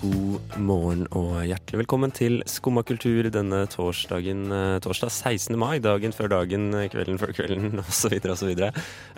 God 0.00 0.54
morgen 0.56 1.02
og 1.12 1.42
hjertelig 1.44 1.82
velkommen 1.82 2.12
til 2.16 2.38
Skumma 2.48 2.80
kultur 2.88 3.26
denne 3.28 3.58
torsdagen, 3.68 4.46
eh, 4.48 4.78
torsdag 4.80 5.10
16. 5.12 5.58
mai. 5.60 5.78
Dagen 5.78 6.14
før 6.16 6.30
dagen, 6.32 6.72
eh, 6.74 6.88
kvelden 6.88 7.18
før 7.20 7.34
kvelden 7.36 7.78
osv. 7.84 8.16
osv. 8.32 8.48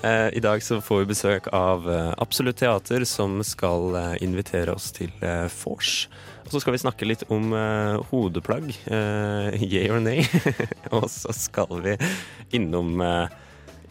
Eh, 0.03 0.29
I 0.35 0.43
dag 0.43 0.59
så 0.59 0.81
får 0.83 1.05
vi 1.05 1.11
besøk 1.13 1.47
av 1.55 1.87
eh, 1.87 2.11
Absolutt 2.19 2.59
Teater, 2.59 3.07
som 3.07 3.39
skal 3.47 4.19
invitere 4.21 4.75
oss 4.75 4.91
til 4.91 5.15
vors. 5.23 6.09
Og 6.43 6.51
så 6.51 6.61
skal 6.63 6.75
vi 6.75 6.83
snakke 6.83 7.07
litt 7.07 7.23
om 7.31 7.53
eh, 7.55 8.01
hodeplagg, 8.11 8.73
eh, 8.91 9.63
yeah 9.71 9.95
or 9.95 10.03
nay. 10.03 10.27
og 10.97 11.07
så 11.13 11.35
skal 11.37 11.79
vi 11.85 11.95
innom 12.59 12.99
eh, 13.01 13.39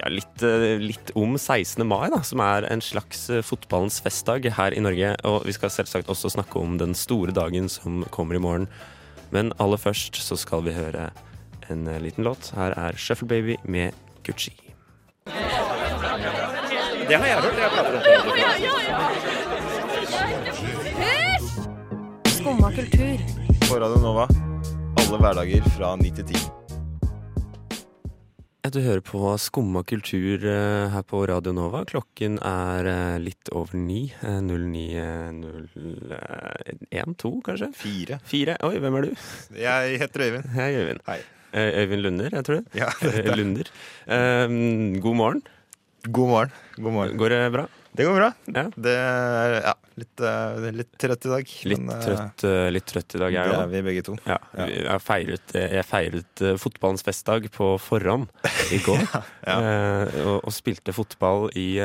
ja, 0.02 0.10
litt, 0.10 0.44
eh, 0.44 0.80
litt 0.82 1.12
om 1.16 1.38
16. 1.38 1.86
mai, 1.88 2.10
da, 2.10 2.22
som 2.26 2.42
er 2.42 2.66
en 2.72 2.82
slags 2.82 3.30
eh, 3.30 3.44
fotballens 3.46 4.02
festdag 4.02 4.48
her 4.58 4.74
i 4.74 4.82
Norge. 4.82 5.14
Og 5.30 5.46
vi 5.46 5.54
skal 5.56 5.70
selvsagt 5.74 6.10
også 6.10 6.32
snakke 6.34 6.60
om 6.60 6.78
den 6.82 6.96
store 6.98 7.32
dagen 7.36 7.70
som 7.70 8.04
kommer 8.10 8.36
i 8.36 8.42
morgen. 8.42 8.68
Men 9.32 9.54
aller 9.62 9.78
først 9.80 10.16
så 10.20 10.36
skal 10.40 10.66
vi 10.66 10.74
høre 10.76 11.12
en 11.70 11.88
eh, 11.88 12.02
liten 12.02 12.26
låt. 12.26 12.52
Her 12.58 12.72
er 12.78 12.98
Shuffle 12.98 13.28
Baby 13.30 13.58
med 13.64 13.94
Gucci. 14.26 14.54
Det 17.08 17.18
har 17.20 17.28
jeg 17.28 17.38
hørt. 17.44 17.58
Jeg 17.60 17.70
prater 17.76 17.94
om 17.96 18.02
Skumma 22.32 22.72
kultur. 22.74 23.18
på 23.68 23.80
Radio 23.80 24.00
Nova. 24.02 24.26
Alle 24.98 25.18
hverdager 25.22 25.70
fra 25.78 25.96
9 25.96 26.12
til 26.16 26.26
10. 26.26 26.61
Du 28.62 28.78
hører 28.78 29.02
på 29.02 29.18
Skumma 29.42 29.82
kultur 29.90 30.44
eh, 30.46 30.86
her 30.94 31.02
på 31.10 31.24
Radio 31.26 31.50
Nova. 31.58 31.80
Klokken 31.90 32.36
er 32.46 32.86
eh, 32.86 33.18
litt 33.18 33.50
over 33.58 33.74
ni. 33.74 34.14
Eh, 34.22 34.38
09.01-2, 34.46 37.32
kanskje? 37.48 37.72
Fire. 37.74 38.20
Fire. 38.22 38.54
Oi, 38.68 38.78
hvem 38.84 38.94
er 39.00 39.08
du? 39.08 39.16
Jeg 39.58 39.98
heter 40.04 40.22
Øyvind. 40.28 40.46
Hei, 40.54 40.68
Øyvind. 40.78 41.02
Hei. 41.10 41.18
Eh, 41.58 41.74
Øyvind 41.82 42.06
Lunder, 42.06 42.30
jeg 42.38 42.46
tror 42.46 42.62
det. 42.62 42.70
Ja, 42.78 42.86
det 43.02 43.34
Lunder. 43.40 43.66
God 45.02 45.18
morgen. 45.18 45.42
God 46.06 46.30
morgen. 46.30 46.54
God 46.78 46.94
morgen. 47.00 47.18
Går 47.18 47.34
det 47.34 47.42
bra? 47.58 47.66
Det 47.92 48.06
går 48.08 48.16
bra. 48.16 48.28
Ja. 48.56 48.64
Det 48.76 48.92
er 48.96 49.54
ja, 49.66 49.74
litt, 50.00 50.22
eh, 50.24 50.68
litt 50.72 50.92
trøtt 51.00 51.26
i 51.28 51.32
dag. 51.32 51.50
Litt, 51.68 51.82
men, 51.82 51.90
eh, 51.92 52.04
trøtt, 52.06 52.44
eh, 52.48 52.68
litt 52.72 52.86
trøtt 52.88 53.16
i 53.18 53.20
dag, 53.20 53.34
jeg 53.36 53.50
Det 53.52 53.58
er 53.58 53.72
vi 53.74 53.82
begge 53.84 54.04
to. 54.08 54.16
Ja, 54.26 54.38
jeg 54.56 55.02
feiret, 55.04 55.56
jeg 55.56 55.84
feiret 55.90 56.44
fotballens 56.62 57.04
festdag 57.04 57.50
på 57.52 57.74
forhånd 57.84 58.30
i 58.72 58.80
går. 58.88 59.04
Ja. 59.44 59.58
og, 60.24 60.38
og 60.40 60.56
spilte 60.56 60.96
fotball 60.96 61.50
i 61.60 61.82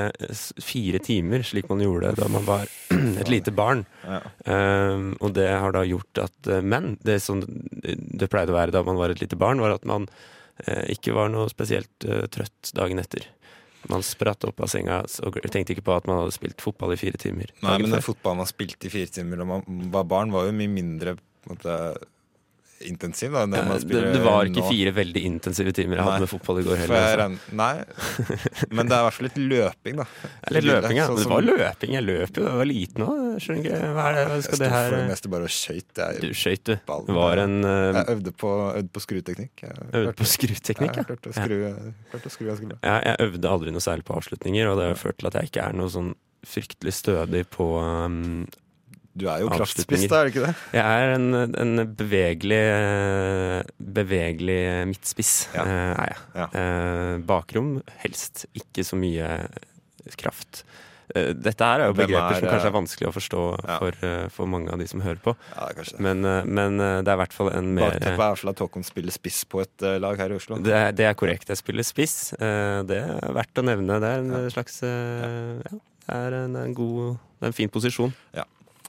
fire 0.62 1.02
timer, 1.02 1.42
slik 1.42 1.68
man 1.72 1.82
gjorde 1.82 2.14
da 2.20 2.30
man 2.30 2.46
var 2.46 2.70
et 3.22 3.32
lite 3.32 3.50
barn. 3.50 3.82
Ja. 4.06 4.22
Eh, 4.46 5.10
og 5.18 5.34
det 5.34 5.50
har 5.50 5.74
da 5.74 5.82
gjort 5.86 6.22
at 6.22 6.52
Men 6.62 6.94
det 7.02 7.18
som 7.24 7.42
det 7.42 8.30
pleide 8.30 8.54
å 8.54 8.58
være 8.60 8.74
da 8.74 8.84
man 8.86 8.98
var 9.00 9.10
et 9.10 9.20
lite 9.20 9.38
barn, 9.38 9.58
var 9.58 9.74
at 9.74 9.84
man 9.84 10.06
ikke 10.88 11.12
var 11.12 11.28
noe 11.28 11.50
spesielt 11.52 12.06
uh, 12.08 12.22
trøtt 12.32 12.70
dagen 12.72 12.96
etter. 12.96 13.26
Man 13.92 14.02
spratt 14.06 14.44
opp 14.48 14.60
av 14.64 14.70
senga 14.72 15.02
og 15.04 15.38
tenkte 15.52 15.74
ikke 15.76 15.86
på 15.86 15.94
at 15.96 16.08
man 16.10 16.22
hadde 16.22 16.34
spilt 16.34 16.62
fotball 16.62 16.94
i 16.94 17.00
fire 17.00 17.20
timer. 17.20 17.52
Nei, 17.62 17.76
men 17.82 17.94
den 17.94 18.04
fotballen 18.04 18.42
man 18.42 18.50
spilte 18.50 18.88
i 18.88 18.92
fire 18.92 19.12
timer 19.12 19.42
da 19.42 19.48
man 19.48 19.90
var 19.94 20.08
barn, 20.10 20.34
var 20.34 20.48
jo 20.48 20.56
mye 20.56 20.72
mindre 20.72 21.16
på 21.18 21.52
en 21.52 21.54
måte, 21.54 21.76
intensiv 22.84 23.32
da, 23.32 23.44
det 23.48 23.60
Eh, 23.66 24.12
det, 24.12 24.20
var 24.24 24.48
ikke 24.48 24.62
nå. 24.62 24.68
fire 24.70 24.92
veldig 24.96 25.22
intensive 25.28 25.72
timer 25.76 26.00
jeg 26.00 26.06
hadde 26.06 26.24
med 26.24 26.30
fotball 26.30 26.60
i 26.60 26.64
går 26.66 26.80
heller. 26.82 27.22
Altså. 27.24 27.56
Nei, 27.56 27.74
men 28.76 28.90
det 28.90 28.96
er 28.96 29.00
i 29.00 29.06
hvert 29.06 29.16
fall 29.16 29.26
litt 29.28 29.38
løping, 29.40 30.00
da. 30.00 30.06
Litt 30.56 30.66
løping, 30.66 30.98
ja. 31.00 31.06
Sånn 31.08 31.18
Men 31.18 31.22
det 31.22 31.32
var 31.32 31.46
løping. 31.46 31.94
Jeg 31.96 32.06
løp 32.06 32.40
jo 32.40 32.44
da 32.44 32.50
jeg 32.52 32.60
var 32.60 32.70
liten 32.70 33.06
òg. 33.06 33.22
Skjønner 33.44 33.62
ikke 33.62 33.92
hva 33.96 34.06
er 34.10 34.18
det, 34.18 34.26
hva 34.26 34.36
Jeg 34.36 34.46
skal 34.46 34.58
sto 34.58 34.64
det 34.64 34.70
for 34.70 34.76
her 34.76 34.96
det 34.96 35.06
meste 35.12 35.32
bare 35.32 35.48
og 35.48 35.54
skøyt. 35.56 36.02
Du 36.22 36.28
skøyt, 36.42 36.64
du. 36.66 36.74
Det 37.08 37.16
var 37.20 37.42
en 37.46 37.56
uh, 37.64 37.72
jeg 37.96 38.04
øvde 38.16 38.34
på, 38.44 38.52
øvde 38.82 38.92
på 38.92 39.04
skruteknikk. 39.06 39.64
Jeg 39.66 39.88
Øvde 40.02 40.14
på 40.20 40.28
skruteknikk, 40.34 40.92
Ja, 40.92 41.02
jeg 41.02 41.10
klarte 41.10 41.32
å 41.32 41.36
skru, 41.36 41.56
klarte 42.12 42.30
å 42.30 42.36
skru 42.36 42.50
ganske 42.50 42.70
bra. 42.72 42.78
ja. 42.82 43.00
Jeg 43.06 43.28
øvde 43.28 43.50
aldri 43.50 43.72
noe 43.74 43.84
særlig 43.84 44.06
på 44.08 44.16
avslutninger, 44.18 44.70
og 44.70 44.80
det 44.80 44.90
har 44.90 45.00
ført 45.00 45.20
til 45.20 45.30
at 45.30 45.40
jeg 45.40 45.52
ikke 45.52 45.66
er 45.70 45.76
noe 45.78 45.92
sånn 45.92 46.14
fryktelig 46.46 46.94
stødig 46.94 47.42
på 47.50 47.66
um, 47.82 48.46
Du 49.16 49.24
er 49.32 49.40
jo 49.40 49.48
kraftspiss, 49.48 50.02
da, 50.12 50.18
er 50.20 50.28
du 50.28 50.34
ikke 50.34 50.46
det? 50.46 50.54
Jeg 50.76 50.84
er 50.84 51.14
en, 51.16 51.28
en 51.56 51.86
bevegelig 51.96 52.58
Bevegelig 53.78 54.58
midtspiss, 54.90 55.48
Ja. 55.54 55.62
eh, 55.64 55.92
er 55.96 56.10
jeg. 56.12 56.18
Ja. 56.34 56.46
Eh, 56.52 57.18
bakrom 57.24 57.78
helst. 58.04 58.44
Ikke 58.56 58.84
så 58.84 58.96
mye 59.00 59.30
kraft. 60.20 60.64
Eh, 61.14 61.30
Dette 61.38 61.64
her 61.64 61.80
er 61.84 61.86
jo 61.92 61.94
begreper 61.96 62.34
er, 62.34 62.40
som 62.40 62.48
kanskje 62.50 62.68
er 62.70 62.74
vanskelig 62.76 63.08
å 63.08 63.14
forstå 63.14 63.42
Ja. 63.64 63.78
for, 63.78 63.92
for 64.34 64.46
mange 64.50 64.72
av 64.74 64.78
de 64.82 64.86
som 64.90 65.00
hører 65.00 65.20
på. 65.22 65.36
Ja, 65.54 65.68
det 65.70 65.76
det. 65.96 66.00
Men, 66.02 66.20
men 66.52 66.76
det 66.78 67.08
er 67.08 67.16
i 67.16 67.20
hvert 67.22 67.32
fall 67.36 67.52
en 67.54 67.72
mer 67.76 67.92
Bakteppet 67.94 68.24
er 68.26 68.40
fall 68.42 68.50
at 68.52 68.58
Håkon 68.64 68.84
spiller 68.84 69.14
spiss 69.14 69.44
på 69.48 69.62
et 69.62 69.86
lag 70.02 70.18
her 70.18 70.34
i 70.34 70.36
Oslo. 70.40 70.58
det 70.58 70.74
er, 70.74 70.90
det 70.92 71.06
er 71.06 71.14
korrekt. 71.14 71.48
Jeg 71.48 71.56
spiller 71.62 71.86
spiss. 71.86 72.34
Det 72.36 72.98
er 73.00 73.32
verdt 73.32 73.62
å 73.62 73.64
nevne. 73.64 74.00
Det 74.02 74.12
er 74.12 74.24
en 74.26 74.50
slags 74.52 74.82
eh, 74.82 75.62
Ja, 76.06 76.20
det 76.20 76.20
er 76.34 76.36
en, 76.44 76.56
en 76.56 76.74
god 76.74 77.16
Det 77.40 77.46
er 77.46 77.52
en 77.54 77.56
fin 77.64 77.68
posisjon. 77.72 78.12
Ja. 78.34 78.44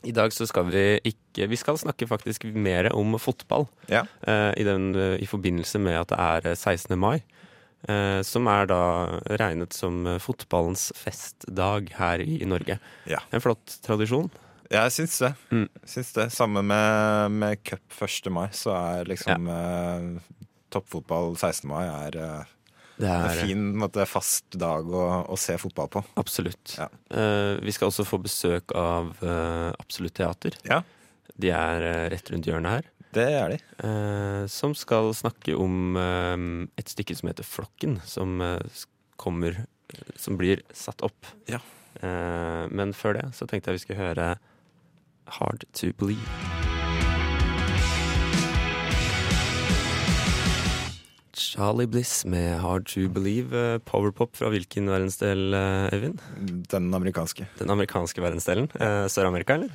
I 0.06 0.13
dag 0.13 0.34
så 0.34 0.46
skal 0.50 0.69
vi 0.69 0.84
ikke 1.09 1.47
Vi 1.50 1.58
skal 1.59 1.78
snakke 1.78 2.08
faktisk 2.09 2.46
mer 2.53 2.91
om 2.94 3.18
fotball. 3.22 3.68
Ja. 3.90 4.06
Uh, 4.25 4.53
i, 4.58 4.66
den, 4.68 4.91
uh, 4.96 5.16
I 5.22 5.25
forbindelse 5.30 5.81
med 5.81 6.00
at 6.02 6.13
det 6.13 6.19
er 6.22 6.52
eh, 6.53 6.58
16. 6.58 6.97
mai. 7.00 7.22
Uh, 7.88 8.24
som 8.25 8.47
er 8.50 8.66
da 8.68 8.81
regnet 9.38 9.75
som 9.78 10.02
eh, 10.09 10.18
fotballens 10.19 10.90
festdag 10.97 11.91
her 12.00 12.24
i 12.25 12.41
Norge. 12.50 12.80
Ja. 13.08 13.22
En 13.31 13.44
flott 13.44 13.78
tradisjon. 13.85 14.31
Jeg 14.74 14.91
syns 14.91 15.19
det. 15.22 15.30
Mm. 15.53 15.68
Syns 15.88 16.09
det. 16.18 16.25
Samme 16.35 16.66
med, 16.66 17.38
med 17.38 17.62
cup 17.64 17.85
1. 18.02 18.31
mai, 18.34 18.50
så 18.52 18.74
er 18.75 19.12
liksom 19.14 19.47
eh, 19.53 20.09
toppfotball 20.74 21.38
16. 21.38 21.69
mai 21.69 21.85
er 21.85 22.19
eh, 22.97 23.06
Det 23.06 23.13
en 23.13 23.30
er, 23.30 23.40
fin 23.46 23.63
en 23.63 23.80
måte, 23.85 24.06
fast 24.09 24.58
dag 24.58 24.90
å, 24.90 25.06
å 25.30 25.38
se 25.40 25.56
fotball 25.62 25.90
på. 25.94 26.03
Absolutt. 26.19 26.75
Ja. 26.80 26.90
Uh, 27.13 27.58
vi 27.63 27.74
skal 27.75 27.91
også 27.91 28.06
få 28.08 28.19
besøk 28.24 28.74
av 28.78 29.13
uh, 29.24 29.72
Absolutt 29.78 30.18
Teater. 30.18 30.58
Ja. 30.68 30.81
De 31.38 31.52
er 31.53 31.88
uh, 31.88 32.06
rett 32.13 32.34
rundt 32.34 32.50
hjørnet 32.50 32.80
her. 32.80 32.91
Det 33.18 33.24
er 33.34 33.50
de. 33.50 33.58
eh, 33.88 34.44
som 34.52 34.74
skal 34.78 35.08
snakke 35.16 35.56
om 35.58 35.96
eh, 35.97 36.35
et 36.78 36.91
stykke 36.91 37.16
som 37.18 37.30
heter 37.31 37.47
Flokken, 37.47 37.96
som 38.06 38.41
eh, 38.44 38.59
kommer 39.18 39.64
Som 40.19 40.35
blir 40.38 40.62
satt 40.75 41.02
opp. 41.02 41.31
Ja. 41.47 41.62
Eh, 42.03 42.68
men 42.69 42.91
før 42.94 43.16
det 43.18 43.25
så 43.34 43.47
tenkte 43.47 43.72
jeg 43.72 43.79
vi 43.79 43.85
skulle 43.88 44.03
høre 44.03 44.29
Hard 45.40 45.64
to 45.74 45.94
Believe. 45.97 46.66
Charlie 51.37 51.87
Bliss 51.87 52.25
med 52.25 52.59
Hard 52.59 52.87
to 52.89 53.07
Believe. 53.13 53.53
Eh, 53.53 53.77
Powerpop 53.85 54.35
fra 54.37 54.49
hvilken 54.49 54.89
verdensdel, 54.89 55.53
eh, 55.53 55.93
Øyvind? 55.93 56.19
Den 56.71 56.93
amerikanske. 56.93 57.47
Den 57.59 57.69
amerikanske 57.69 58.21
verdensdelen? 58.21 58.69
Eh, 58.79 59.05
Sør-Amerika, 59.07 59.53
eller? 59.53 59.69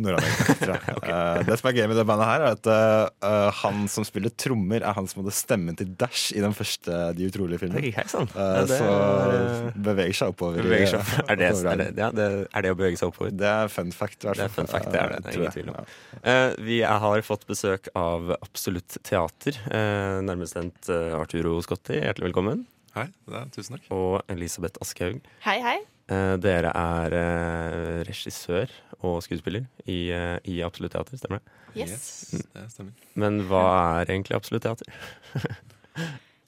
Nord-Amerika, 0.00 0.54
tror 0.62 0.72
jeg. 0.78 0.96
Eh, 1.04 1.42
det 1.48 1.56
som 1.60 1.68
er 1.68 1.76
gøy 1.76 1.86
med 1.90 1.98
det 2.00 2.04
bandet 2.08 2.28
her, 2.28 2.44
er 2.46 2.56
at 2.56 2.68
eh, 2.72 3.28
eh, 3.28 3.48
han 3.60 3.82
som 3.92 4.06
spiller 4.08 4.32
trommer, 4.40 4.80
er 4.80 4.96
han 4.96 5.08
som 5.10 5.20
hadde 5.20 5.34
stemmen 5.36 5.76
til 5.78 5.90
Dash 6.00 6.32
i 6.32 6.40
den 6.40 6.56
første 6.56 7.00
De 7.18 7.28
utrolige 7.28 7.60
filmen. 7.60 7.76
Okay, 7.80 7.92
hei 7.96 8.06
sann. 8.08 8.30
Eh, 8.32 8.62
det 8.70 8.80
så 8.80 9.76
beveger 9.76 10.16
seg 10.22 10.32
oppover. 10.32 10.64
beveger 10.64 10.94
seg. 10.94 11.12
Er 11.26 11.40
det, 11.42 11.52
er, 11.52 11.82
det, 11.82 11.88
ja, 12.00 12.10
det, 12.16 12.30
er 12.48 12.66
det 12.66 12.72
å 12.72 12.80
bevege 12.80 13.00
seg 13.00 13.12
oppover? 13.12 13.36
Det 13.36 13.52
er 13.52 13.72
fun 13.72 13.92
fact. 13.96 14.20
i 14.22 14.30
hvert 14.30 14.40
Det 14.40 14.48
er 14.48 14.56
fun 14.56 14.72
fact, 14.72 14.90
det 14.94 15.02
er 15.02 15.14
det. 15.14 15.22
Det 15.26 15.34
er 15.34 15.40
ingen 15.42 15.56
tvil 15.58 15.72
om. 15.74 15.78
Ja. 15.78 15.86
Eh, 16.22 16.48
vi 16.72 16.82
har 17.04 17.26
fått 17.28 17.46
besøk 17.50 17.92
av 17.98 18.34
Absolutt 18.40 19.00
Teater. 19.04 19.58
Uh, 19.68 20.20
nærmest 20.24 20.56
Arturo 20.88 21.58
Scotti, 21.64 22.00
hjertelig 22.00 22.30
velkommen. 22.30 22.66
Hei, 22.96 23.08
det 23.28 23.40
er, 23.40 23.48
tusen 23.54 23.78
takk. 23.78 23.88
Og 23.94 24.20
Elisabeth 24.32 24.80
Aschehoug. 24.84 25.24
Hei, 25.46 25.58
hei. 25.64 25.80
Eh, 26.12 26.34
dere 26.42 26.72
er 26.76 27.14
eh, 27.16 28.00
regissør 28.08 28.72
og 29.02 29.20
skuespiller 29.24 29.64
i, 29.86 30.10
eh, 30.12 30.38
i 30.50 30.58
Absolutt 30.66 30.94
Teater, 30.96 31.18
stemmer 31.20 31.40
det? 31.40 31.60
Yes. 31.82 32.34
Det 32.52 32.66
stemmer. 32.72 32.92
Men 33.18 33.40
hva 33.48 33.64
er 34.02 34.12
egentlig 34.12 34.36
Absolutt 34.38 34.66
Teater? 34.66 34.92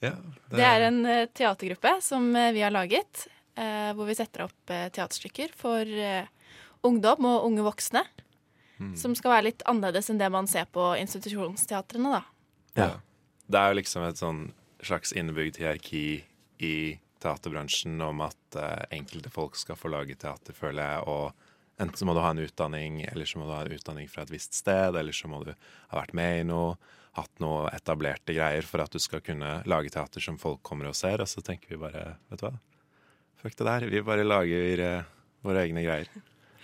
Ja, 0.05 0.11
Det 0.53 0.65
er 0.65 0.83
en 0.85 0.99
eh, 1.09 1.27
teatergruppe 1.33 1.95
som 2.05 2.27
vi 2.35 2.61
har 2.61 2.73
laget, 2.75 3.23
eh, 3.57 3.93
hvor 3.97 4.05
vi 4.05 4.17
setter 4.19 4.43
opp 4.45 4.73
eh, 4.73 4.91
teaterstykker 4.93 5.55
for 5.57 5.81
eh, 5.81 6.27
ungdom 6.85 7.25
og 7.31 7.47
unge 7.47 7.65
voksne. 7.65 8.03
Mm. 8.83 8.93
Som 9.01 9.15
skal 9.17 9.37
være 9.37 9.47
litt 9.47 9.65
annerledes 9.71 10.11
enn 10.13 10.21
det 10.21 10.29
man 10.35 10.51
ser 10.51 10.67
på 10.75 10.91
institusjonsteatrene, 11.01 12.19
da. 12.19 12.21
Ja. 12.77 12.91
Det 13.49 13.61
er 13.61 13.73
jo 13.73 13.79
liksom 13.81 14.05
et 14.05 14.21
sånn 14.21 14.45
slags 14.85 15.15
innebygd 15.17 15.63
hierarki 15.63 16.05
i 16.61 16.75
teaterbransjen 17.25 17.99
om 18.05 18.23
at 18.27 18.61
eh, 18.61 18.85
enkelte 19.01 19.33
folk 19.33 19.59
skal 19.59 19.79
få 19.81 19.91
lage 19.93 20.17
teater, 20.21 20.57
føler 20.57 20.85
jeg, 20.85 21.09
og 21.11 21.51
Enten 21.75 21.99
så 21.99 22.07
må 22.07 22.15
du 22.15 22.21
ha 22.23 22.29
en 22.31 22.39
utdanning, 22.39 23.01
eller 23.03 23.27
så 23.27 23.41
må 23.41 23.49
du 23.49 23.51
ha 23.51 23.65
en 23.65 23.73
utdanning 23.75 24.07
fra 24.11 24.23
et 24.23 24.31
visst 24.31 24.55
sted, 24.55 24.95
eller 24.95 25.15
så 25.15 25.27
må 25.27 25.41
du 25.43 25.51
ha 25.51 25.97
vært 25.99 26.13
med 26.15 26.37
i 26.39 26.45
noe, 26.47 26.77
hatt 27.19 27.43
noe 27.43 27.67
etablerte 27.75 28.35
greier 28.35 28.67
for 28.67 28.83
at 28.85 28.95
du 28.95 29.01
skal 29.03 29.23
kunne 29.27 29.57
lage 29.71 29.91
teater 29.95 30.23
som 30.23 30.39
folk 30.39 30.63
kommer 30.67 30.91
og 30.91 30.95
ser. 30.99 31.23
Og 31.23 31.31
så 31.31 31.43
tenker 31.43 31.75
vi 31.75 31.81
bare, 31.83 32.13
vet 32.31 32.43
du 32.43 32.47
hva, 32.47 32.53
fuck 33.43 33.59
det 33.59 33.67
der. 33.67 33.89
Vi 33.91 34.05
bare 34.07 34.27
lager 34.27 34.85
eh, 34.87 35.11
våre 35.47 35.67
egne 35.67 35.83
greier. 35.87 36.11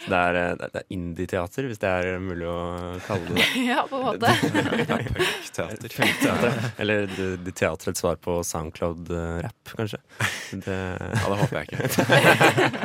Det 0.00 0.16
er, 0.16 0.36
eh, 0.40 0.52
det 0.60 0.80
er 0.80 0.86
indie-teater, 0.96 1.66
hvis 1.68 1.80
det 1.82 1.88
er 1.90 2.20
mulig 2.24 2.46
å 2.48 2.60
kalle 3.04 3.34
det 3.36 3.44
ja, 3.68 3.82
på 3.90 3.98
en 3.98 4.06
måte. 4.06 4.30
Punkteater. 4.40 5.92
Teater. 5.92 6.56
Eller 6.80 7.04
det, 7.10 7.28
det 7.44 7.54
teaterets 7.58 8.00
svar 8.00 8.16
på 8.24 8.38
Soundcloud-rapp, 8.46 9.74
kanskje. 9.76 10.00
Det, 10.64 10.78
Ja, 11.20 11.26
det 11.28 11.38
håper 11.42 11.60
jeg 11.60 11.68
ikke. 11.68 11.80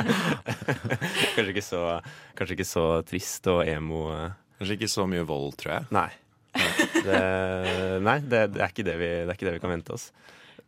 kanskje, 1.36 1.48
ikke 1.54 1.64
så, 1.64 1.82
kanskje 2.36 2.58
ikke 2.58 2.68
så 2.68 2.84
trist 3.08 3.48
og 3.52 3.62
emo. 3.68 4.06
eh. 4.12 4.30
Kanskje 4.60 4.76
ikke 4.78 4.92
så 4.92 5.04
mye 5.08 5.24
vold, 5.28 5.56
tror 5.60 5.72
jeg. 5.78 5.88
Nei. 5.96 6.08
Det, 7.04 7.18
nei, 8.00 8.18
det, 8.24 8.38
det, 8.54 8.62
er 8.64 8.70
ikke 8.72 8.86
det, 8.86 8.94
vi, 9.00 9.08
det 9.24 9.28
er 9.28 9.36
ikke 9.36 9.48
det 9.50 9.56
vi 9.58 9.64
kan 9.64 9.72
vente 9.74 9.92
oss. 9.96 10.06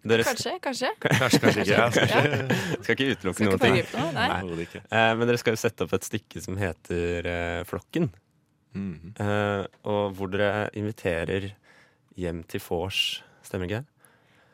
Dere 0.08 0.24
Kanskje, 0.26 0.54
kanskje. 0.64 0.90
Kanskje, 1.04 1.40
kanskje 1.42 1.64
ikke. 1.64 1.74
Ja, 1.78 1.86
kanskje. 1.92 2.58
skal 2.84 2.96
ikke 2.96 3.10
utelukke 3.14 3.46
noen 3.48 3.62
ting. 3.62 3.78
Nei. 4.16 4.66
Eh, 4.78 5.12
men 5.18 5.28
dere 5.28 5.40
skal 5.40 5.56
jo 5.56 5.60
sette 5.60 5.86
opp 5.86 5.94
et 5.98 6.08
stykke 6.08 6.42
som 6.44 6.58
heter 6.60 7.28
eh, 7.28 7.62
Flokken. 7.68 8.10
Mhm. 8.76 9.14
Eh, 9.20 9.64
og 9.88 10.16
hvor 10.18 10.32
dere 10.32 10.68
inviterer 10.78 11.50
hjem 12.18 12.42
til 12.50 12.62
vors. 12.66 13.22
Stemmer 13.46 13.68
ikke 13.68 13.82
det? 13.82 13.94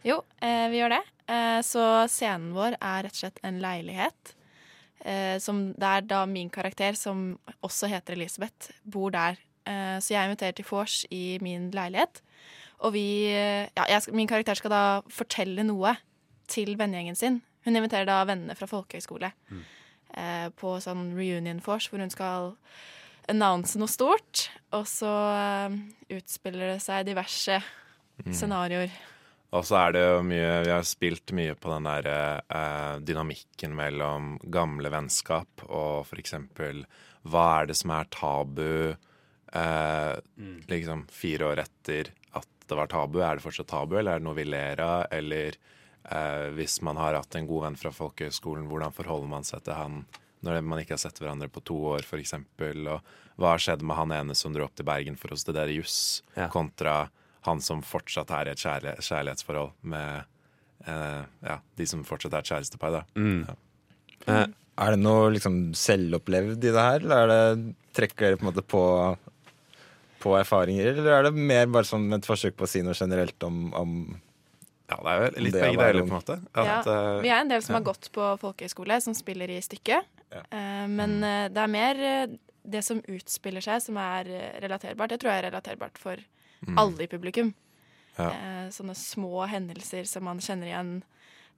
Jo, 0.05 0.21
eh, 0.45 0.67
vi 0.73 0.83
gjør 0.83 0.99
det. 0.99 1.03
Eh, 1.33 1.61
så 1.65 1.85
scenen 2.13 2.53
vår 2.57 2.77
er 2.77 3.07
rett 3.07 3.17
og 3.17 3.23
slett 3.23 3.41
en 3.47 3.61
leilighet. 3.63 4.35
Eh, 5.05 5.39
som 5.41 5.67
er 5.81 6.05
da 6.09 6.25
min 6.29 6.51
karakter, 6.53 6.97
som 6.97 7.35
også 7.65 7.89
heter 7.93 8.17
Elisabeth, 8.17 8.71
bor 8.85 9.11
der. 9.13 9.41
Eh, 9.65 9.97
så 10.01 10.15
jeg 10.15 10.29
inviterer 10.29 10.57
til 10.57 10.69
vors 10.69 11.03
i 11.13 11.39
min 11.45 11.71
leilighet. 11.75 12.21
Og 12.81 12.95
vi 12.97 13.07
Ja, 13.31 13.87
jeg, 13.89 14.03
min 14.13 14.29
karakter 14.31 14.59
skal 14.59 14.73
da 14.75 14.85
fortelle 15.13 15.65
noe 15.67 15.95
til 16.51 16.75
vennegjengen 16.79 17.17
sin. 17.17 17.41
Hun 17.65 17.77
inviterer 17.77 18.09
da 18.09 18.25
vennene 18.29 18.57
fra 18.59 18.69
folkehøyskole 18.69 19.31
eh, 20.15 20.49
på 20.59 20.75
sånn 20.85 21.15
reunion 21.17 21.63
force, 21.65 21.89
hvor 21.89 22.03
hun 22.03 22.13
skal 22.13 22.53
annonse 23.31 23.81
noe 23.81 23.89
stort. 23.89 24.49
Og 24.77 24.85
så 24.91 25.15
eh, 25.33 25.79
utspiller 26.19 26.75
det 26.75 26.83
seg 26.85 27.07
diverse 27.09 27.63
scenarioer. 28.31 28.93
Og 29.55 29.63
så 29.67 29.79
er 29.85 29.95
det 29.95 30.03
jo 30.03 30.23
mye 30.27 30.51
Vi 30.67 30.73
har 30.73 30.87
spilt 30.87 31.33
mye 31.37 31.55
på 31.59 31.71
den 31.71 31.87
der 31.87 32.09
eh, 32.11 32.95
dynamikken 33.07 33.75
mellom 33.79 34.35
gamle 34.51 34.91
vennskap 34.91 35.65
og 35.69 36.05
for 36.09 36.19
eksempel 36.19 36.83
Hva 37.23 37.45
er 37.61 37.71
det 37.71 37.77
som 37.79 37.93
er 37.95 38.11
tabu 38.11 38.95
eh, 39.55 40.15
liksom 40.71 41.07
fire 41.15 41.53
år 41.53 41.63
etter 41.65 42.11
det 42.69 42.77
var 42.79 42.87
tabu? 42.93 43.21
Er 43.23 43.37
det 43.39 43.45
fortsatt 43.45 43.69
tabu, 43.71 43.97
eller 43.99 44.15
er 44.17 44.23
det 44.23 44.27
noe 44.29 44.37
vi 44.39 44.45
ler 44.49 44.81
av? 44.81 45.07
Eller 45.13 45.57
eh, 46.11 46.47
hvis 46.57 46.79
man 46.87 46.97
har 47.01 47.15
hatt 47.19 47.35
en 47.39 47.47
god 47.51 47.67
venn 47.67 47.77
fra 47.81 47.93
folkehøgskolen, 47.95 48.67
hvordan 48.71 48.95
forholder 48.97 49.29
man 49.29 49.45
seg 49.49 49.65
til 49.67 49.77
han 49.79 50.05
når 50.45 50.59
man 50.61 50.81
ikke 50.83 50.93
har 50.93 51.01
sett 51.01 51.17
hverandre 51.23 51.49
på 51.49 51.63
to 51.65 51.77
år, 51.95 52.03
f.eks.? 52.05 52.35
Og 52.37 53.13
hva 53.41 53.55
har 53.55 53.63
skjedd 53.65 53.81
med 53.83 53.97
han 53.97 54.13
ene 54.13 54.35
som 54.37 54.53
dro 54.53 54.67
opp 54.67 54.75
til 54.77 54.85
Bergen 54.89 55.17
for 55.17 55.33
å 55.33 55.39
studere 55.41 55.73
juss, 55.73 56.23
Ja. 56.37 56.49
kontra 56.53 57.09
han 57.49 57.61
som 57.65 57.81
fortsatt 57.85 58.31
er 58.33 58.49
i 58.49 58.53
et 58.53 58.61
kjærle 58.61 58.93
kjærlighetsforhold 59.05 59.73
med 59.83 60.25
eh, 60.87 61.23
ja, 61.49 61.57
de 61.77 61.87
som 61.89 62.05
fortsatt 62.05 62.33
er 62.37 62.45
et 62.45 62.53
kjærestepar, 62.53 62.93
da. 62.99 63.03
Mm. 63.17 63.47
Ja. 63.49 63.57
Eh, 64.29 64.47
Er 64.85 64.91
det 64.91 65.01
noe 65.05 65.29
liksom 65.31 65.59
selvopplevd 65.79 66.65
i 66.67 66.73
det 66.75 66.85
her, 66.89 67.01
eller 67.05 67.21
er 67.23 67.55
det, 67.57 67.75
trekker 67.95 68.27
dere 68.33 68.39
på 68.41 68.45
en 68.47 68.49
måte 68.53 68.65
på, 68.67 68.81
på 70.25 70.33
erfaringer, 70.39 70.95
eller 70.95 71.19
er 71.19 71.27
det 71.29 71.35
mer 71.37 71.67
bare 71.75 71.87
sånn 71.89 72.07
et 72.17 72.25
forsøk 72.29 72.57
på 72.57 72.65
å 72.67 72.71
si 72.71 72.81
noe 72.87 72.97
generelt 72.97 73.45
om, 73.47 73.67
om 73.77 73.93
Ja, 74.89 74.97
det 75.01 75.13
er 75.15 75.21
vel 75.27 75.39
litt 75.47 75.55
begge 75.57 75.77
deler, 75.81 76.01
på 76.03 76.09
en 76.11 76.17
måte. 76.17 76.39
At, 76.53 76.89
ja, 76.89 77.05
vi 77.25 77.31
er 77.33 77.39
en 77.45 77.53
del 77.53 77.63
som 77.65 77.77
har 77.79 77.85
gått 77.87 78.11
på 78.13 78.27
folkehøyskole, 78.43 78.99
som 79.05 79.15
spiller 79.17 79.53
i 79.53 79.61
stykket. 79.65 80.11
Ja. 80.35 80.43
Eh, 80.51 80.85
men 80.93 81.19
eh, 81.25 81.47
det 81.53 81.63
er 81.63 81.71
mer 81.73 82.03
eh, 82.05 82.35
det 82.65 82.83
som 82.85 83.01
utspiller 83.09 83.65
seg, 83.65 83.81
som 83.85 83.97
er 84.01 84.29
eh, 84.29 84.51
relaterbart. 84.65 85.13
Det 85.15 85.21
tror 85.23 85.33
jeg 85.33 85.43
er 85.45 85.49
relaterbart 85.51 86.01
for 86.01 86.21
alle 86.81 87.05
i 87.05 87.09
publikum. 87.13 87.53
Ja. 88.19 88.29
Eh, 88.31 88.67
sånne 88.77 88.95
små 88.97 89.45
hendelser 89.51 90.05
som 90.09 90.25
man 90.29 90.41
kjenner 90.45 90.69
igjen. 90.71 90.93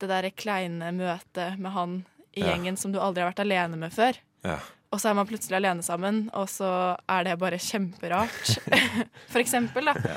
Det 0.01 0.09
derre 0.11 0.31
kleine 0.35 0.93
møtet 0.97 1.59
med 1.63 1.73
han 1.75 1.99
i 2.37 2.43
Ja. 2.45 2.51
gjengen 2.53 2.77
som 2.79 2.93
du 2.93 2.99
aldri 3.01 3.23
har 3.25 3.31
vært 3.33 3.45
alene 3.47 3.79
med 3.81 3.95
før. 3.95 4.19
ja. 4.45 4.59
Og 4.97 5.01
så 5.03 5.11
er 5.11 5.17
man 5.19 5.27
plutselig 5.29 5.59
alene 5.59 5.85
sammen, 5.85 6.23
og 6.33 6.47
så 6.49 6.69
er 7.13 7.27
det 7.27 7.35
bare 7.43 7.59
kjemperart. 7.61 8.55
For 9.33 9.43
eksempel, 9.43 9.91
da. 9.91 10.15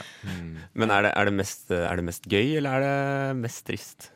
men 0.72 0.94
er 0.96 1.04
det, 1.04 1.12
er, 1.20 1.28
det 1.28 1.34
mest, 1.36 1.66
er 1.76 2.00
det 2.00 2.06
mest 2.08 2.30
gøy, 2.32 2.54
eller 2.62 2.78
er 2.80 2.86
det 2.86 3.42
mest 3.42 3.66
trist? 3.68 4.08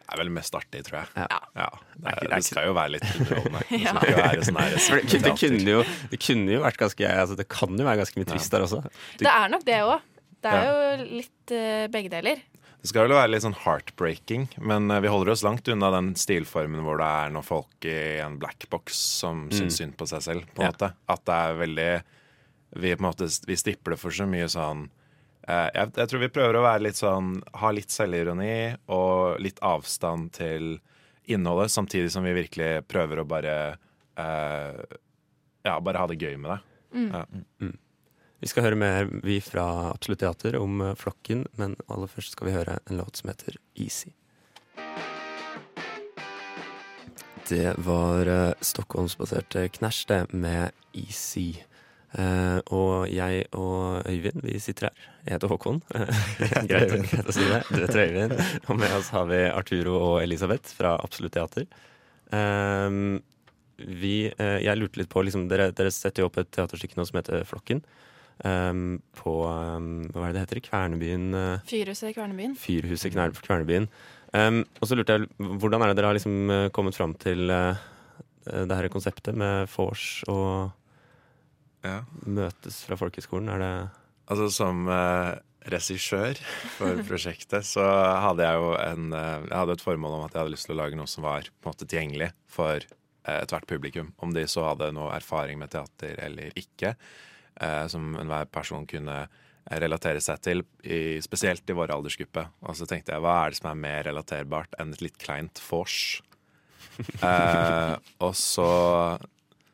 Det 0.00 0.16
er 0.16 0.22
vel 0.24 0.30
mest 0.34 0.56
artig, 0.56 0.80
tror 0.88 1.02
jeg. 1.02 1.10
Ja. 1.20 1.36
Det, 1.52 1.66
er, 1.66 1.76
Det 2.00 2.30
er 2.30 2.32
det 2.32 2.46
skal 2.48 2.64
jo 2.70 2.72
være 2.80 2.94
litt 2.96 3.04
underholdende. 3.20 3.60
Det 3.68 3.82
Ja. 3.84 3.92
skal 3.92 4.46
sånn 4.48 5.04
det, 5.04 5.20
det, 5.26 5.34
kunne 5.42 5.74
jo, 5.76 5.84
det 6.10 6.22
kunne 6.24 6.56
jo 6.56 6.62
vært 6.64 6.80
ganske 6.80 7.12
altså 7.12 7.36
Det 7.38 7.46
kan 7.52 7.76
jo 7.78 7.86
være 7.86 8.00
ganske 8.00 8.18
mye 8.22 8.30
trist 8.32 8.56
der 8.56 8.64
også. 8.66 8.80
Du, 8.88 9.22
Det 9.22 9.34
er 9.36 9.52
nok 9.52 9.68
det 9.68 9.82
òg. 9.84 10.08
Det 10.40 10.56
er 10.56 10.64
jo 10.70 11.06
litt 11.20 11.52
eh, 11.52 11.84
begge 11.92 12.10
deler. 12.16 12.40
Det 12.80 12.88
skal 12.88 13.04
vel 13.04 13.12
være 13.12 13.28
litt 13.34 13.42
sånn 13.44 13.56
heartbreaking, 13.60 14.46
men 14.64 14.90
eh, 14.90 15.00
vi 15.04 15.10
holder 15.12 15.34
oss 15.34 15.42
langt 15.44 15.68
unna 15.68 15.90
den 15.92 16.14
stilformen 16.16 16.80
hvor 16.86 16.96
det 17.00 17.08
er 17.08 17.34
noen 17.34 17.44
folk 17.44 17.84
i 17.84 17.96
en 18.24 18.38
blackbox 18.40 18.96
som 19.20 19.42
syns 19.52 19.76
synd 19.82 19.98
på 20.00 20.06
seg 20.08 20.22
selv, 20.24 20.46
på 20.54 20.62
en 20.62 20.70
Ja. 20.70 20.72
måte. 20.72 20.88
At 21.12 21.24
det 21.28 21.34
er 21.34 21.58
veldig 21.60 21.90
Vi 22.80 22.94
på 22.96 23.02
en 23.02 23.08
måte 23.10 23.26
Vi 23.46 23.56
stipler 23.58 23.98
for 23.98 24.10
så 24.14 24.24
mye 24.30 24.46
sånn 24.48 24.86
eh, 25.48 25.68
jeg, 25.74 25.92
jeg 25.98 26.08
tror 26.08 26.20
vi 26.22 26.28
prøver 26.32 26.56
å 26.56 26.62
være 26.62 26.84
litt 26.86 26.96
sånn 27.00 27.42
ha 27.60 27.70
litt 27.74 27.90
selvironi 27.90 28.76
og 28.88 29.40
litt 29.44 29.58
avstand 29.60 30.32
til 30.38 30.78
innholdet, 31.30 31.70
samtidig 31.70 32.10
som 32.10 32.24
vi 32.24 32.32
virkelig 32.32 32.86
prøver 32.88 33.20
å 33.20 33.26
bare 33.28 33.56
eh, 34.16 34.80
Ja, 35.66 35.76
bare 35.80 35.98
ha 36.00 36.06
det 36.08 36.16
gøy 36.22 36.38
med 36.40 36.50
det. 36.54 36.60
Ja. 37.12 37.24
Vi 38.40 38.48
skal 38.48 38.64
høre 38.64 38.78
mer, 38.80 39.10
vi 39.24 39.38
fra 39.44 39.66
Absolutt 39.90 40.22
Teater, 40.24 40.56
om 40.60 40.80
eh, 40.80 40.96
Flokken, 40.96 41.44
men 41.60 41.76
aller 41.92 42.10
først 42.10 42.36
skal 42.36 42.48
vi 42.48 42.56
høre 42.56 42.78
en 42.86 43.00
låt 43.00 43.20
som 43.20 43.32
heter 43.32 43.60
Easy. 43.76 44.14
Det 47.50 47.74
var 47.82 48.28
uh, 48.30 48.52
Stockholmsbaserte 48.62 49.64
Knæsj, 49.74 50.04
det, 50.08 50.20
med 50.32 50.70
Easy. 50.94 51.50
Eh, 52.10 52.58
og 52.74 53.06
jeg 53.10 53.44
og 53.54 54.06
Øyvind, 54.08 54.40
vi 54.42 54.58
sitter 54.58 54.88
her. 54.88 55.08
Jeg 55.26 55.36
heter 55.36 55.50
Håkon. 55.50 55.80
greit, 56.70 56.94
å 56.94 57.34
si 57.34 57.46
det. 57.46 57.60
Du 57.70 57.78
heter 57.78 58.04
Øyvind. 58.06 58.34
Og 58.66 58.78
med 58.78 58.94
oss 58.96 59.10
har 59.14 59.28
vi 59.30 59.44
Arturo 59.50 59.96
og 59.98 60.16
Elisabeth 60.22 60.74
fra 60.74 60.96
Absolutt 61.02 61.36
Teater. 61.36 61.68
Ehm, 62.34 63.20
vi, 63.78 64.14
eh, 64.30 64.58
jeg 64.64 64.78
lurte 64.78 65.00
litt 65.00 65.10
på 65.12 65.22
liksom, 65.26 65.46
dere, 65.50 65.70
dere 65.76 65.92
setter 65.94 66.24
jo 66.24 66.30
opp 66.30 66.40
et 66.42 66.50
teaterstykke 66.54 66.98
nå 66.98 67.06
som 67.08 67.20
heter 67.20 67.46
Flokken. 67.48 67.82
Ehm, 68.44 68.98
på 69.16 69.34
um, 69.46 69.90
Hva 70.14 70.26
er 70.28 70.32
det 70.32 70.38
det 70.38 70.44
heter? 70.46 70.60
Kvernebyen 70.68 71.28
Uh, 71.34 71.60
Fyrhuset 71.68 72.10
i 72.10 72.16
Kvernebyen. 72.16 72.56
Fyrhuset 72.58 73.10
i 73.10 73.14
Kvernebyen. 73.14 73.88
Um, 74.32 74.60
og 74.78 74.86
så 74.86 74.94
lurte 74.94 75.16
jeg 75.18 75.28
hvordan 75.58 75.82
er 75.82 75.90
det 75.90 75.96
dere 75.98 76.10
har 76.12 76.14
liksom 76.14 76.50
eh, 76.54 76.68
kommet 76.70 76.94
fram 76.94 77.16
til 77.18 77.50
uh, 77.50 77.74
det 78.46 78.76
her 78.78 78.86
konseptet 78.92 79.34
med 79.34 79.66
vors 79.72 80.22
og 80.30 80.70
Ja. 81.82 82.02
møtes 82.26 82.82
fra 82.86 82.98
folkehøgskolen? 83.00 83.48
Er 83.48 83.58
det 83.58 83.72
Altså 84.30 84.46
som 84.54 84.84
uh, 84.86 85.34
regissør 85.66 86.38
for 86.76 87.00
prosjektet 87.08 87.66
så 87.66 87.82
hadde 88.22 88.46
jeg 88.46 88.60
jo 88.60 88.70
en 88.78 89.10
uh, 89.12 89.42
Jeg 89.48 89.56
hadde 89.58 89.74
et 89.78 89.82
formål 89.88 90.18
om 90.20 90.24
at 90.28 90.36
jeg 90.36 90.44
hadde 90.44 90.54
lyst 90.54 90.68
til 90.68 90.76
å 90.76 90.80
lage 90.84 91.00
noe 91.00 91.10
som 91.10 91.26
var 91.26 91.48
på 91.50 91.66
en 91.66 91.72
måte 91.74 91.88
tilgjengelig 91.90 92.30
for 92.46 92.86
ethvert 93.30 93.66
publikum. 93.68 94.14
Om 94.22 94.32
de 94.34 94.46
så 94.48 94.62
hadde 94.64 94.92
noe 94.96 95.10
erfaring 95.12 95.58
med 95.60 95.70
teater 95.74 96.16
eller 96.24 96.54
ikke. 96.58 96.94
Eh, 97.60 97.86
som 97.90 98.12
enhver 98.20 98.50
person 98.52 98.86
kunne 98.88 99.24
relatere 99.80 100.22
seg 100.24 100.40
til, 100.42 100.62
i, 100.82 101.20
spesielt 101.22 101.68
i 101.68 101.76
vår 101.76 101.92
aldersgruppe. 101.94 102.46
Og 102.66 102.78
så 102.78 102.88
tenkte 102.88 103.14
jeg 103.14 103.22
hva 103.22 103.36
er 103.44 103.52
det 103.52 103.60
som 103.60 103.70
er 103.70 103.82
mer 103.82 104.06
relaterbart 104.08 104.74
enn 104.80 104.94
et 104.94 105.04
litt 105.04 105.20
kleint 105.22 105.62
vors? 105.70 106.20
Eh, 107.00 107.94
og 108.20 108.34
så 108.36 108.66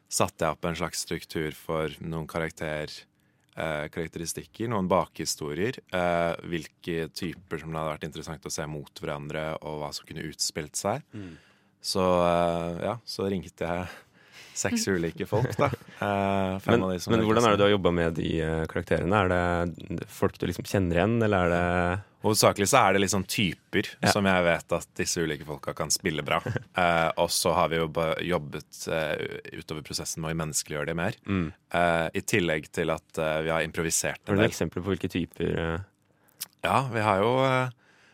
satte 0.07 0.45
jeg 0.45 0.55
opp 0.55 0.67
en 0.69 0.77
slags 0.79 1.01
struktur 1.03 1.57
for 1.59 1.91
noen 1.99 2.29
karakter, 2.31 2.93
eh, 3.57 3.87
karakteristikker, 3.91 4.69
noen 4.71 4.87
bakhistorier. 4.87 5.81
Eh, 5.91 6.37
hvilke 6.47 7.09
typer 7.11 7.59
som 7.59 7.73
det 7.73 7.81
hadde 7.81 7.95
vært 7.97 8.07
interessant 8.07 8.47
å 8.47 8.53
se 8.53 8.67
mot 8.71 9.03
hverandre, 9.03 9.49
og 9.59 9.81
hva 9.81 9.91
som 9.97 10.07
kunne 10.07 10.29
utspilt 10.29 10.79
seg. 10.79 11.03
Så 11.83 12.05
eh, 12.05 12.85
ja, 12.87 12.95
så 13.03 13.27
ringte 13.33 13.67
jeg 13.67 13.91
seks 14.57 14.87
ulike 14.89 15.27
folk, 15.29 15.53
da. 15.59 15.69
Fem 16.65 16.81
Men, 16.81 16.85
de 16.91 17.11
men 17.13 17.23
hvordan 17.27 17.45
er 17.45 17.55
det 17.55 17.61
du 17.61 17.65
har 17.67 17.73
jobba 17.75 17.93
med 17.95 18.17
de 18.19 18.29
eh, 18.41 18.63
karakterene? 18.71 19.23
Er 19.27 19.33
det 19.33 20.07
folk 20.13 20.39
du 20.41 20.47
liksom 20.49 20.67
kjenner 20.69 21.01
igjen, 21.01 21.17
eller 21.27 21.47
er 21.47 21.55
det 21.55 22.05
Hovedsakelig 22.27 22.67
så 22.67 22.81
er 22.81 22.97
det 22.97 23.07
sånn 23.13 23.27
typer 23.31 23.87
Ja. 24.03 24.11
som 24.11 24.27
jeg 24.27 24.43
vet 24.43 24.73
at 24.75 24.89
disse 24.99 25.23
ulike 25.23 25.45
folka 25.47 25.75
kan 25.79 25.93
spille 25.95 26.25
bra. 26.27 26.41
Uh, 26.43 27.13
og 27.23 27.29
så 27.31 27.53
har 27.55 27.69
vi 27.71 27.79
jo 27.79 27.87
jobbet 28.27 28.81
uh, 28.91 29.15
utover 29.55 29.85
prosessen 29.87 30.25
med 30.25 30.33
å 30.35 30.39
menneskeliggjøre 30.41 30.91
det 30.91 30.97
mer. 30.99 31.19
mm. 31.27 31.47
I 32.17 32.23
tillegg 32.25 32.71
til 32.73 32.89
at 32.95 33.19
vi 33.45 33.51
har 33.53 33.61
improvisert 33.67 34.23
Har 34.25 34.33
en 34.33 34.39
du 34.39 34.41
noen 34.41 34.47
del. 34.47 34.53
eksempler 34.55 34.83
på 34.83 34.95
hvilke 34.95 35.11
typer 35.13 35.51
Ja, 36.65 36.79
vi 36.89 37.03
har 37.05 37.21
jo 37.21 37.33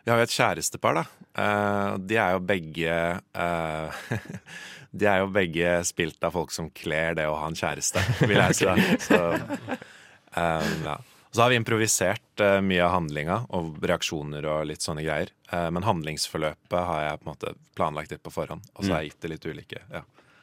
Vi 0.02 0.10
har 0.10 0.18
jo 0.18 0.24
et 0.26 0.34
kjærestepar, 0.34 0.98
da. 0.98 1.96
De 2.02 2.18
er 2.18 2.34
jo 2.34 2.40
begge 2.42 2.96
De 4.92 5.06
er 5.08 5.22
jo 5.22 5.30
begge 5.32 5.78
spilt 5.88 6.22
av 6.24 6.34
folk 6.36 6.52
som 6.52 6.68
kler 6.76 7.16
det 7.16 7.24
å 7.28 7.38
ha 7.40 7.46
en 7.48 7.56
kjæreste, 7.56 8.02
vil 8.26 8.36
jeg 8.36 8.56
si. 8.58 8.68
da 8.68 8.76
Så, 9.00 9.20
um, 10.36 10.84
ja. 10.86 10.98
Og 11.32 11.36
så 11.38 11.44
har 11.46 11.52
vi 11.52 11.56
improvisert 11.56 12.42
uh, 12.44 12.58
mye 12.60 12.82
av 12.84 12.92
handlinga 12.92 13.38
og 13.56 13.78
reaksjoner 13.88 14.44
og 14.52 14.66
litt 14.68 14.84
sånne 14.84 15.04
greier. 15.06 15.30
Uh, 15.48 15.70
men 15.72 15.86
handlingsforløpet 15.86 16.76
har 16.90 17.06
jeg 17.06 17.20
på 17.22 17.24
en 17.24 17.30
måte 17.32 17.54
planlagt 17.78 18.12
litt 18.12 18.22
på 18.24 18.34
forhånd. 18.34 18.66
Og 18.76 18.84
så 18.84 18.92
har 18.92 19.00
jeg 19.06 19.14
gitt 19.14 19.24
det 19.24 19.32
litt 19.32 19.48
ulike. 19.48 19.80
Ja. 19.94 20.02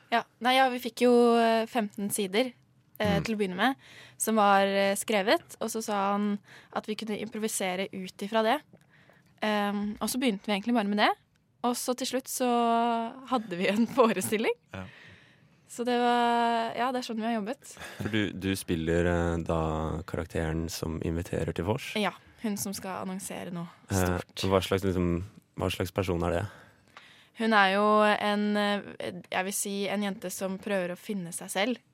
Ja, 0.10 0.24
nei, 0.42 0.56
ja, 0.58 0.66
vi 0.74 0.80
fikk 0.82 1.04
jo 1.06 1.12
eh, 1.38 1.68
15 1.70 2.10
sider 2.16 2.50
uh, 2.50 2.56
Mm. 3.00 3.22
til 3.24 3.36
å 3.36 3.38
begynne 3.40 3.56
med, 3.56 3.76
som 4.20 4.36
var 4.42 4.66
eh, 4.68 4.96
skrevet. 4.98 5.54
Og 5.62 5.70
så 5.72 5.80
sa 5.86 6.00
han 6.16 6.34
at 6.76 6.90
vi 6.90 6.98
kunne 7.00 7.16
improvisere 7.22 7.86
ut 7.94 8.26
ifra 8.26 8.42
det. 8.44 8.58
Um, 9.40 9.94
og 10.02 10.10
så 10.12 10.20
begynte 10.20 10.50
vi 10.50 10.58
egentlig 10.58 10.76
bare 10.76 10.90
med 10.90 11.00
det. 11.00 11.12
Og 11.68 11.74
så 11.76 11.94
til 12.00 12.08
slutt 12.08 12.30
så 12.32 12.48
hadde 13.32 13.58
vi 13.60 13.68
en 13.72 13.88
forestilling. 13.98 14.56
Ja. 14.76 14.86
Så 15.70 15.84
det 15.86 15.98
var 16.02 16.72
Ja, 16.80 16.88
det 16.92 17.02
er 17.04 17.06
sånn 17.06 17.20
vi 17.22 17.28
har 17.28 17.36
jobbet. 17.36 17.74
For 18.00 18.10
du, 18.14 18.22
du 18.34 18.50
spiller 18.58 19.06
eh, 19.12 19.36
da 19.46 19.60
karakteren 20.10 20.66
som 20.74 20.98
inviterer 21.06 21.54
til 21.54 21.68
vors. 21.68 21.92
Ja. 22.00 22.14
Hun 22.42 22.56
som 22.58 22.72
skal 22.74 23.02
annonsere 23.04 23.52
noe 23.52 23.68
Eh, 23.92 24.00
stort. 24.00 24.46
hva, 24.50 24.62
slags, 24.64 24.86
liksom, 24.88 25.12
hva 25.60 25.68
slags 25.74 25.92
person 25.94 26.24
er 26.30 26.38
det? 26.40 26.46
Hun 27.40 27.54
er 27.56 27.74
jo 27.76 27.84
en 28.08 28.48
eh, 28.60 28.90
Jeg 29.32 29.46
vil 29.50 29.56
si 29.56 29.76
en 29.92 30.04
jente 30.08 30.32
som 30.34 30.58
prøver 30.60 30.96
å 30.96 31.00
finne 31.00 31.32
seg 31.36 31.52
selv. 31.54 31.86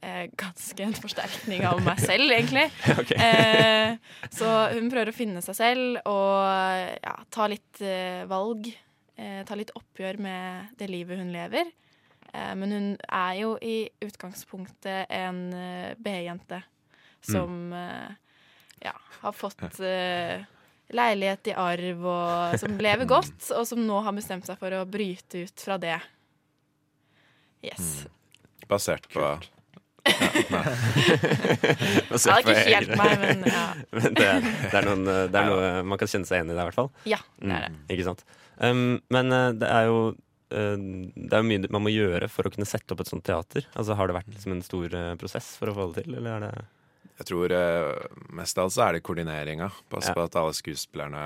Eh, 0.00 0.28
ganske 0.38 0.84
en 0.86 0.94
forsterkning 0.94 1.64
av 1.66 1.82
meg 1.84 1.98
selv, 2.08 2.30
egentlig. 2.30 2.68
okay. 2.94 3.18
Eh, 3.18 3.96
så 4.30 4.48
hun 4.78 4.88
prøver 4.92 5.10
å 5.12 5.16
finne 5.18 5.42
seg 5.44 5.58
selv 5.58 5.98
og 6.06 7.02
ja, 7.02 7.16
ta 7.34 7.48
litt 7.50 7.82
eh, 7.82 8.22
valg. 8.30 8.70
Eh, 9.18 9.42
ta 9.46 9.56
litt 9.58 9.74
oppgjør 9.74 10.20
med 10.22 10.74
det 10.78 10.88
livet 10.90 11.18
hun 11.18 11.32
lever. 11.34 11.70
Eh, 12.32 12.52
men 12.58 12.74
hun 12.74 12.88
er 13.08 13.34
jo 13.40 13.56
i 13.62 13.88
utgangspunktet 14.04 15.10
en 15.10 15.40
eh, 15.56 15.96
B-jente 15.98 16.62
som 17.26 17.72
eh, 17.74 18.14
ja, 18.86 18.94
har 19.24 19.34
fått 19.34 19.80
eh, 19.82 20.46
leilighet 20.94 21.50
i 21.50 21.56
arv, 21.58 22.06
og 22.06 22.58
som 22.62 22.78
lever 22.78 23.10
godt, 23.14 23.50
og 23.56 23.66
som 23.68 23.82
nå 23.84 24.00
har 24.06 24.16
bestemt 24.16 24.46
seg 24.48 24.60
for 24.60 24.78
å 24.78 24.86
bryte 24.88 25.44
ut 25.48 25.66
fra 25.66 25.80
det. 25.82 25.98
Yes. 27.66 28.06
Basert 28.70 29.10
på 29.10 29.34
Kult. 30.08 30.50
Ja, 30.50 30.62
på 32.08 32.40
ikke 32.40 32.54
helt 32.64 32.92
meg, 32.96 33.14
men 33.20 33.42
ja. 33.48 33.64
Men 33.98 34.14
det, 34.16 34.28
det, 34.70 34.72
er 34.72 34.86
noen, 34.86 35.04
eh, 35.04 35.24
det 35.28 35.40
er 35.40 35.50
noe 35.50 35.70
man 35.90 36.00
kan 36.00 36.10
kjenne 36.10 36.28
seg 36.28 36.40
igjen 36.40 36.52
i 36.52 36.54
det, 36.54 36.62
i 36.62 36.68
hvert 36.70 36.78
fall. 36.78 36.90
Ja, 37.08 37.18
det 37.42 37.52
er 37.52 37.66
det. 37.66 37.72
Mm, 37.74 37.82
ikke 37.94 38.06
sant? 38.06 38.24
Um, 38.60 38.98
men 39.14 39.32
eh, 39.32 39.52
det 39.60 39.68
er 39.70 39.86
jo 39.86 39.98
eh, 40.50 40.74
det 41.14 41.30
er 41.30 41.42
jo 41.44 41.48
mye 41.50 41.70
man 41.70 41.84
må 41.86 41.92
gjøre 41.94 42.28
for 42.32 42.48
å 42.48 42.50
kunne 42.54 42.66
sette 42.68 42.94
opp 42.94 43.04
et 43.04 43.10
sånt 43.10 43.24
teater. 43.28 43.66
Altså 43.78 43.94
Har 43.98 44.10
det 44.10 44.16
vært 44.18 44.32
liksom 44.34 44.56
en 44.56 44.64
stor 44.66 44.94
eh, 44.98 45.14
prosess 45.20 45.52
for 45.60 45.70
å 45.70 45.76
få 45.76 45.88
det 45.92 46.04
til, 46.04 46.18
eller 46.18 46.36
er 46.38 46.46
det 46.48 46.66
Jeg 47.18 47.26
tror 47.32 47.52
mest 48.38 48.58
av 48.58 48.68
alt 48.68 48.74
så 48.76 48.84
er 48.86 48.92
det 48.94 49.02
koordineringa. 49.06 49.70
Passe 49.90 50.12
Ja. 50.12 50.14
på 50.14 50.22
at 50.28 50.36
alle 50.38 50.54
skuespillerne 50.54 51.22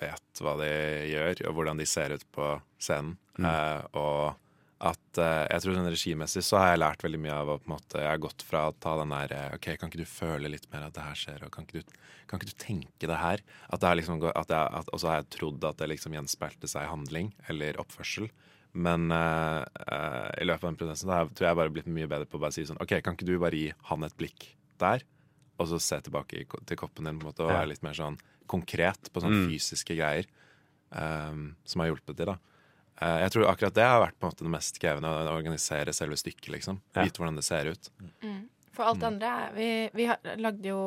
vet 0.00 0.42
hva 0.42 0.56
de 0.58 0.70
gjør, 1.12 1.44
og 1.48 1.54
hvordan 1.54 1.78
de 1.78 1.86
ser 1.86 2.14
ut 2.16 2.24
på 2.34 2.48
scenen. 2.82 3.16
Mm. 3.38 3.46
Eh, 3.46 3.82
og 3.94 4.34
at 4.78 5.18
uh, 5.18 5.44
jeg 5.50 5.62
tror 5.64 5.74
sånn 5.74 5.90
regimessig 5.90 6.42
så 6.46 6.58
har 6.60 6.68
jeg 6.70 6.80
lært 6.82 7.00
veldig 7.02 7.18
mye 7.24 7.34
av 7.34 7.48
å 7.50 7.56
på 7.58 7.66
en 7.66 7.72
måte 7.72 7.98
Jeg 7.98 8.12
har 8.12 8.20
gått 8.22 8.44
fra 8.46 8.60
å 8.68 8.74
ta 8.78 8.92
den 9.00 9.10
der 9.10 9.32
eh, 9.34 9.56
OK, 9.56 9.66
kan 9.74 9.90
ikke 9.90 10.04
du 10.04 10.06
føle 10.06 10.52
litt 10.52 10.68
mer 10.70 10.84
at 10.86 10.94
det 10.94 11.02
her 11.02 11.18
skjer, 11.18 11.42
og 11.42 11.50
kan 11.54 11.66
ikke 11.66 11.82
du, 11.82 11.96
kan 12.30 12.38
ikke 12.38 12.52
du 12.52 12.60
tenke 12.62 13.10
det 13.10 13.18
her? 13.18 13.42
At 13.66 13.82
det 13.82 13.88
er 13.90 13.98
liksom 13.98 14.22
at 14.22 14.54
jeg, 14.54 14.70
at, 14.78 14.92
Og 14.94 15.02
så 15.02 15.10
har 15.10 15.18
jeg 15.18 15.30
trodd 15.34 15.66
at 15.66 15.80
det 15.82 15.90
liksom 15.90 16.14
gjenspeilte 16.14 16.70
seg 16.70 16.86
i 16.86 16.92
handling 16.92 17.32
eller 17.50 17.80
oppførsel. 17.82 18.30
Men 18.78 19.10
uh, 19.10 19.66
uh, 19.66 20.30
i 20.38 20.46
løpet 20.46 20.62
av 20.62 20.70
den 20.70 20.78
prosessen 20.78 21.10
da 21.10 21.24
tror 21.26 21.48
jeg 21.50 21.58
bare 21.64 21.74
blitt 21.74 21.90
mye 21.90 22.06
bedre 22.06 22.30
på 22.30 22.38
å 22.38 22.44
bare 22.46 22.54
si 22.54 22.66
sånn 22.68 22.78
OK, 22.84 23.00
kan 23.02 23.18
ikke 23.18 23.26
du 23.26 23.38
bare 23.42 23.58
gi 23.58 23.72
han 23.90 24.06
et 24.06 24.18
blikk 24.20 24.52
der? 24.78 25.02
og 25.58 25.66
så 25.66 25.78
se 25.82 25.96
tilbake 26.06 26.38
i, 26.38 26.44
til 26.70 26.78
koppen 26.78 27.08
din 27.08 27.16
på 27.18 27.26
en 27.26 27.30
måte, 27.32 27.42
og 27.42 27.50
være 27.50 27.72
litt 27.72 27.82
mer 27.82 27.96
sånn 27.98 28.14
konkret 28.46 29.10
på 29.10 29.22
sånne 29.24 29.40
Mm. 29.40 29.48
fysiske 29.50 29.96
greier 29.98 30.28
um, 30.94 31.56
som 31.66 31.82
har 31.82 31.90
hjulpet 31.90 32.16
til. 32.16 32.30
da. 32.30 32.38
Eh, 33.00 33.18
jeg 33.24 33.30
tror 33.34 33.46
akkurat 33.50 33.74
det 33.74 33.84
har 33.86 34.00
vært 34.02 34.18
på 34.18 34.26
en 34.26 34.32
måte 34.32 34.44
det 34.46 34.50
mest 34.50 34.78
krevende, 34.82 35.08
å 35.08 35.34
organisere 35.36 35.92
selve 35.94 36.16
stykket. 36.18 36.48
liksom. 36.56 36.80
Ja. 36.94 37.04
Vite 37.04 37.20
hvordan 37.22 37.36
det 37.38 37.44
ser 37.44 37.66
ut. 37.72 37.90
For 38.74 38.84
alt 38.86 39.00
det 39.00 39.06
andre 39.08 39.26
er 39.26 39.52
Vi, 39.54 39.68
vi 39.94 40.04
har, 40.06 40.18
lagde 40.38 40.68
jo 40.70 40.78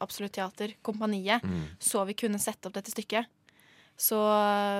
Absolutt 0.00 0.32
Teater, 0.32 0.74
Kompaniet, 0.82 1.42
Mm. 1.42 1.64
så 1.78 2.04
vi 2.06 2.14
kunne 2.14 2.38
sette 2.38 2.66
opp 2.66 2.72
dette 2.74 2.90
stykket. 2.90 3.26
Så 3.96 4.16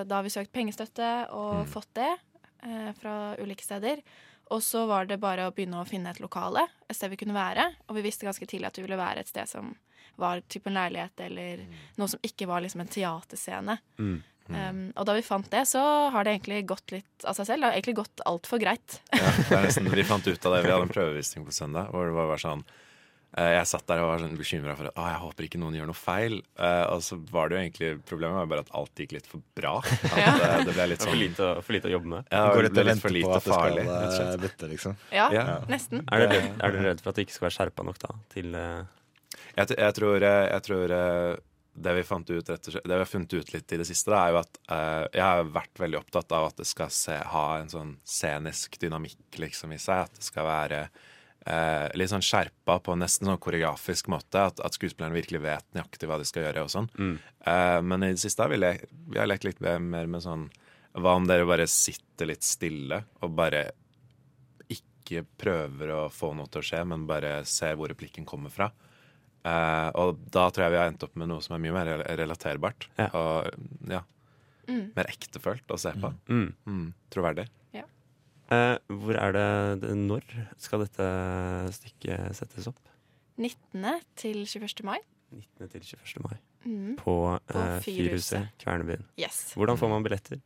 da 0.06 0.14
har 0.16 0.22
vi 0.22 0.30
søkt 0.30 0.52
pengestøtte 0.52 1.28
og 1.30 1.66
Mm. 1.66 1.72
fått 1.72 1.92
det 1.94 2.16
eh, 2.64 2.92
fra 2.92 3.34
ulike 3.38 3.62
steder. 3.64 4.02
Og 4.50 4.60
så 4.62 4.86
var 4.86 5.06
det 5.06 5.18
bare 5.18 5.48
å 5.48 5.52
begynne 5.54 5.80
å 5.82 5.86
finne 5.88 6.10
et 6.10 6.20
lokale, 6.20 6.68
et 6.88 6.94
sted 6.96 7.10
vi 7.10 7.16
kunne 7.16 7.34
være. 7.34 7.74
Og 7.88 7.96
vi 7.96 8.02
visste 8.02 8.26
ganske 8.26 8.46
tidlig 8.46 8.66
at 8.66 8.76
vi 8.78 8.82
ville 8.82 8.96
være 8.96 9.18
et 9.20 9.28
sted 9.28 9.48
som 9.48 9.74
var 10.18 10.40
type 10.48 10.66
en 10.68 10.74
leilighet, 10.74 11.18
eller 11.20 11.66
noe 11.98 12.06
som 12.08 12.20
ikke 12.22 12.46
var 12.46 12.60
liksom 12.60 12.80
en 12.82 12.86
teaterscene. 12.88 13.78
Mm. 13.98 14.22
Um, 14.48 14.92
og 14.98 15.06
da 15.08 15.14
vi 15.16 15.22
fant 15.24 15.46
det, 15.52 15.62
så 15.70 15.80
har 16.12 16.24
det 16.26 16.34
egentlig 16.38 16.64
gått 16.68 16.90
litt 16.92 17.24
av 17.28 17.36
seg 17.38 17.46
selv. 17.46 17.62
Det 17.62 17.68
har 17.70 17.76
egentlig 17.78 17.98
gått 18.02 18.22
altfor 18.26 18.58
greit. 18.62 19.00
Ja, 19.14 19.30
det 19.38 19.58
er 19.58 19.62
nesten, 19.68 19.90
Vi 19.94 20.04
fant 20.08 20.26
ut 20.26 20.46
av 20.48 20.56
det. 20.56 20.62
Vi 20.66 20.72
hadde 20.74 20.88
en 20.88 20.94
prøvevisning 20.94 21.44
på 21.46 21.52
søndag. 21.56 21.92
Hvor 21.94 22.08
det 22.10 22.16
var 22.16 22.28
bare 22.32 22.42
sånn 22.42 22.64
eh, 23.38 23.52
Jeg 23.54 23.68
satt 23.70 23.86
der 23.88 24.02
og 24.02 24.10
var 24.10 24.24
sånn 24.24 24.34
bekymra 24.36 24.74
for 24.76 24.90
at 24.90 24.98
å, 24.98 25.04
jeg 25.08 25.20
håper 25.22 25.46
ikke 25.48 25.60
noen 25.62 25.76
gjør 25.78 25.88
noe 25.92 25.96
feil. 25.98 26.38
Uh, 26.58 26.84
og 26.92 27.04
så 27.06 27.16
var 27.32 27.48
det 27.48 27.56
jo 27.56 27.60
egentlig 27.62 27.90
Problemet 28.10 28.36
var 28.42 28.50
bare 28.50 28.64
at 28.66 28.72
alt 28.82 29.02
gikk 29.04 29.14
litt 29.16 29.28
for 29.30 29.44
bra. 29.56 29.76
At 29.80 30.18
Ja. 30.20 30.32
det, 30.42 30.50
det 30.68 30.74
ble 30.76 30.88
litt 30.92 31.00
er 31.00 31.06
for 31.06 31.12
sånn 31.14 31.22
lite, 31.22 31.52
for 31.62 31.76
lite 31.78 31.88
å 31.88 31.94
jobbe 31.94 32.12
med. 32.16 32.32
ja, 32.34 32.42
Går 32.52 32.58
det 32.58 32.64
litt 32.66 32.72
og 32.72 32.82
litt 32.82 32.90
venter 32.92 33.06
for 33.06 33.14
på 33.14 33.18
lite 33.20 33.40
farlig, 33.46 33.86
det 33.86 34.10
skal 34.16 34.26
eh, 34.32 34.40
butte, 34.42 34.72
liksom. 34.74 34.98
Ja, 35.14 35.28
Ja. 35.32 35.46
nesten. 35.70 36.02
Er 36.12 36.26
du, 36.26 36.34
redd, 36.34 36.50
er 36.58 36.76
du 36.76 36.82
redd 36.88 37.00
for 37.04 37.14
at 37.14 37.20
det 37.20 37.28
ikke 37.28 37.38
skal 37.38 37.48
være 37.48 37.56
skjerpa 37.60 37.86
nok 37.88 38.02
da? 38.02 38.12
Til, 38.34 38.52
uh... 38.58 38.82
Jeg, 39.56 39.68
jeg 39.76 39.94
tror, 39.96 40.16
jeg, 40.24 40.44
jeg 40.52 40.62
tror 40.68 40.92
eh, 40.96 41.32
det 41.74 41.94
vi 41.94 42.04
fant 42.04 42.30
ut 42.30 42.46
slett, 42.46 42.84
Det 42.84 42.94
vi 42.94 42.98
har 42.98 43.04
funnet 43.04 43.32
ut 43.34 43.52
litt 43.52 43.72
i 43.72 43.78
det 43.80 43.86
siste, 43.88 44.10
da, 44.12 44.20
er 44.26 44.34
jo 44.34 44.40
at 44.42 44.58
uh, 44.68 45.06
jeg 45.08 45.24
har 45.24 45.48
vært 45.54 45.80
veldig 45.80 45.98
opptatt 46.02 46.34
av 46.36 46.50
at 46.50 46.60
det 46.60 46.68
skal 46.68 46.92
se, 46.92 47.16
ha 47.16 47.46
en 47.58 47.72
sånn 47.72 47.94
scenisk 48.04 48.76
dynamikk 48.82 49.40
liksom 49.40 49.72
i 49.72 49.80
seg. 49.80 50.04
At 50.04 50.18
det 50.18 50.26
skal 50.26 50.46
være 50.48 50.82
uh, 50.90 51.88
litt 51.96 52.12
sånn 52.12 52.24
skjerpa 52.24 52.76
på 52.84 52.96
nesten 53.00 53.30
sånn 53.30 53.40
koreografisk 53.42 54.12
måte. 54.12 54.44
At, 54.52 54.60
at 54.60 54.76
skuespillerne 54.76 55.16
virkelig 55.16 55.42
vet 55.46 55.68
nøyaktig 55.72 56.10
hva 56.10 56.20
de 56.20 56.28
skal 56.28 56.48
gjøre 56.48 56.66
og 56.66 56.74
sånn. 56.76 56.90
mm. 56.98 57.14
Uh, 57.42 57.80
men 57.82 58.04
i 58.04 58.12
det 58.12 58.22
siste 58.22 58.44
har 58.44 58.52
vi, 58.52 58.60
le 58.60 58.76
vi 59.08 59.18
har 59.18 59.30
lekt 59.30 59.48
litt 59.48 59.62
mer 59.64 59.80
med 60.06 60.22
sånn 60.22 60.50
Hva 60.92 61.16
om 61.16 61.24
dere 61.26 61.48
bare 61.48 61.64
sitter 61.66 62.28
litt 62.28 62.44
stille 62.44 63.00
og 63.24 63.32
bare 63.34 63.70
ikke 64.70 65.24
prøver 65.40 65.90
å 65.96 66.02
få 66.12 66.34
noe 66.36 66.52
til 66.52 66.60
å 66.60 66.66
skje, 66.68 66.84
men 66.86 67.08
bare 67.08 67.40
ser 67.48 67.74
hvor 67.80 67.90
replikken 67.90 68.28
kommer 68.28 68.52
fra? 68.52 68.68
Eh, 69.44 69.88
og 69.98 70.18
da 70.30 70.44
tror 70.50 70.64
jeg 70.68 70.72
vi 70.74 70.78
har 70.78 70.90
endt 70.92 71.02
opp 71.02 71.16
med 71.18 71.28
noe 71.32 71.42
som 71.42 71.56
er 71.56 71.62
mye 71.64 71.74
mer 71.74 72.04
relaterbart. 72.18 72.88
Ja. 72.98 73.08
Og 73.14 73.50
ja, 73.90 74.02
Mm. 74.68 74.92
mer 74.94 75.08
ektefølt 75.10 75.66
å 75.74 75.78
se 75.78 75.90
på. 75.98 76.12
Mm. 76.30 76.52
Mm, 76.66 76.94
troverdig. 77.10 77.48
Eh, 78.52 78.76
hvor 78.92 79.16
er 79.16 79.32
det, 79.32 79.80
det 79.80 79.94
Når 79.96 80.22
skal 80.60 80.82
dette 80.84 81.04
stykket 81.72 82.34
settes 82.36 82.66
opp? 82.68 82.76
19. 83.40 84.00
til 84.14 84.42
21. 84.44 84.84
mai. 84.84 84.98
19. 85.32 85.68
til 85.72 85.80
21. 85.80 86.20
mai. 86.26 86.36
Mm. 86.66 86.96
På, 87.00 87.14
På 87.48 87.58
uh, 87.58 87.78
Fyrhuset. 87.80 88.50
Kvernebyen. 88.60 89.06
Yes. 89.16 89.54
Hvordan 89.56 89.78
får 89.80 89.88
man 89.94 90.04
billetter? 90.04 90.42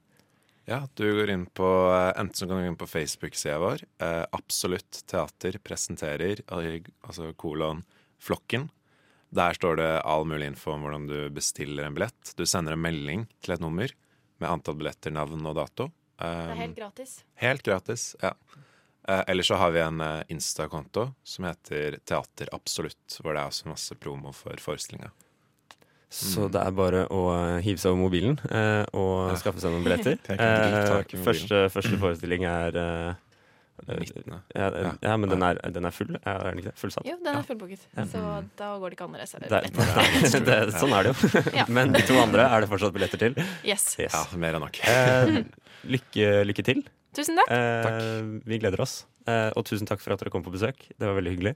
Ja, 0.69 0.85
du 0.99 1.03
går 1.19 1.31
inn 1.35 1.47
på 1.55 1.67
Enten 2.17 2.35
så 2.35 2.47
kan 2.47 2.57
du 2.61 2.63
gå 2.65 2.71
inn 2.71 2.79
på 2.79 2.87
Facebook-sida 2.91 3.59
vår. 3.63 3.83
Eh, 4.03 4.23
Absolutt 4.39 5.03
Teater 5.11 5.59
presenterer, 5.63 6.41
al- 6.49 6.87
altså 7.07 7.33
kolon 7.39 7.83
Flokken. 8.23 8.71
Der 9.35 9.53
står 9.59 9.77
det 9.77 9.89
all 10.07 10.25
mulig 10.25 10.47
info 10.53 10.73
om 10.77 10.83
hvordan 10.87 11.07
du 11.11 11.17
bestiller 11.35 11.85
en 11.89 11.95
billett. 11.97 12.35
Du 12.39 12.45
sender 12.47 12.73
en 12.77 12.81
melding 12.85 13.27
til 13.43 13.55
et 13.57 13.61
nummer 13.61 13.91
med 14.41 14.49
antall 14.51 14.77
billetter, 14.79 15.11
navn 15.13 15.45
og 15.47 15.57
dato. 15.59 15.91
Det 16.17 16.25
er 16.31 16.53
Um, 16.53 16.59
helt 16.59 16.77
gratis. 16.79 17.11
helt 17.43 17.63
gratis, 17.63 18.17
ja. 18.23 18.31
Eh, 19.09 19.23
Eller 19.29 19.43
så 19.45 19.57
har 19.61 19.71
vi 19.71 19.81
en 19.81 20.01
eh, 20.01 20.23
Insta-konto 20.33 21.11
som 21.23 21.45
heter 21.45 21.99
Teater 22.09 22.49
Absolutt, 22.53 23.19
hvor 23.21 23.35
det 23.37 23.43
er 23.43 23.51
også 23.51 23.69
masse 23.69 23.95
promo 24.01 24.33
for 24.33 24.57
forestillinga. 24.59 25.11
Så 26.09 26.47
det 26.51 26.63
er 26.63 26.71
bare 26.73 27.05
å 27.13 27.21
eh, 27.35 27.61
hive 27.67 27.79
seg 27.83 27.93
over 27.93 28.01
mobilen 28.07 28.39
eh, 28.49 28.85
og 28.97 29.33
Ja. 29.33 29.37
skaffe 29.43 29.61
seg 29.61 29.75
noen 29.75 29.85
billetter. 29.85 30.17
Første, 31.27 31.67
første 31.75 31.99
forestilling 32.01 32.45
er 32.49 32.81
eh, 33.87 34.01
19. 34.03 34.37
Ja, 34.55 34.69
ja, 35.03 35.17
men 35.17 35.31
den 35.33 35.45
er, 35.47 35.61
den 35.75 35.89
er 35.89 35.95
full, 35.95 36.17
er 36.23 36.43
den 36.49 36.61
ikke 36.63 36.73
det? 36.73 36.77
Fullsatt? 36.81 37.07
Jo, 37.09 37.17
den 37.23 37.33
er 37.37 37.47
fullbooket, 37.47 37.87
så 38.13 38.23
da 38.59 38.71
går 38.81 38.93
det 38.93 38.99
ikke 38.99 39.09
an 39.09 39.17
å 39.19 39.23
reservere 39.23 39.63
Det, 39.67 39.73
billetter. 39.77 40.45
det, 40.51 40.59
sånn 40.81 40.95
er 40.97 41.09
det 41.09 41.15
jo. 41.15 41.45
Ja. 41.57 41.67
Men 41.79 41.97
de 41.97 42.05
to 42.09 42.19
andre 42.23 42.49
er 42.51 42.65
det 42.65 42.71
fortsatt 42.73 42.95
billetter 42.97 43.23
til. 43.27 43.39
Yes. 43.67 43.89
Yes. 44.01 44.15
Ja, 44.15 44.25
mer 44.41 44.59
enn 44.59 44.67
nok. 44.67 44.81
Eh, 44.89 45.43
lykke, 45.97 46.33
lykke 46.51 46.67
til. 46.67 46.87
Tusen 47.17 47.39
takk. 47.41 47.53
Eh, 47.53 48.19
vi 48.45 48.59
gleder 48.61 48.83
oss. 48.85 49.05
Eh, 49.27 49.49
og 49.57 49.65
tusen 49.67 49.89
takk 49.89 50.03
for 50.03 50.15
at 50.15 50.21
dere 50.21 50.33
kom 50.35 50.45
på 50.45 50.53
besøk. 50.55 50.89
Det 50.93 51.09
var 51.09 51.17
veldig 51.17 51.33
hyggelig. 51.37 51.55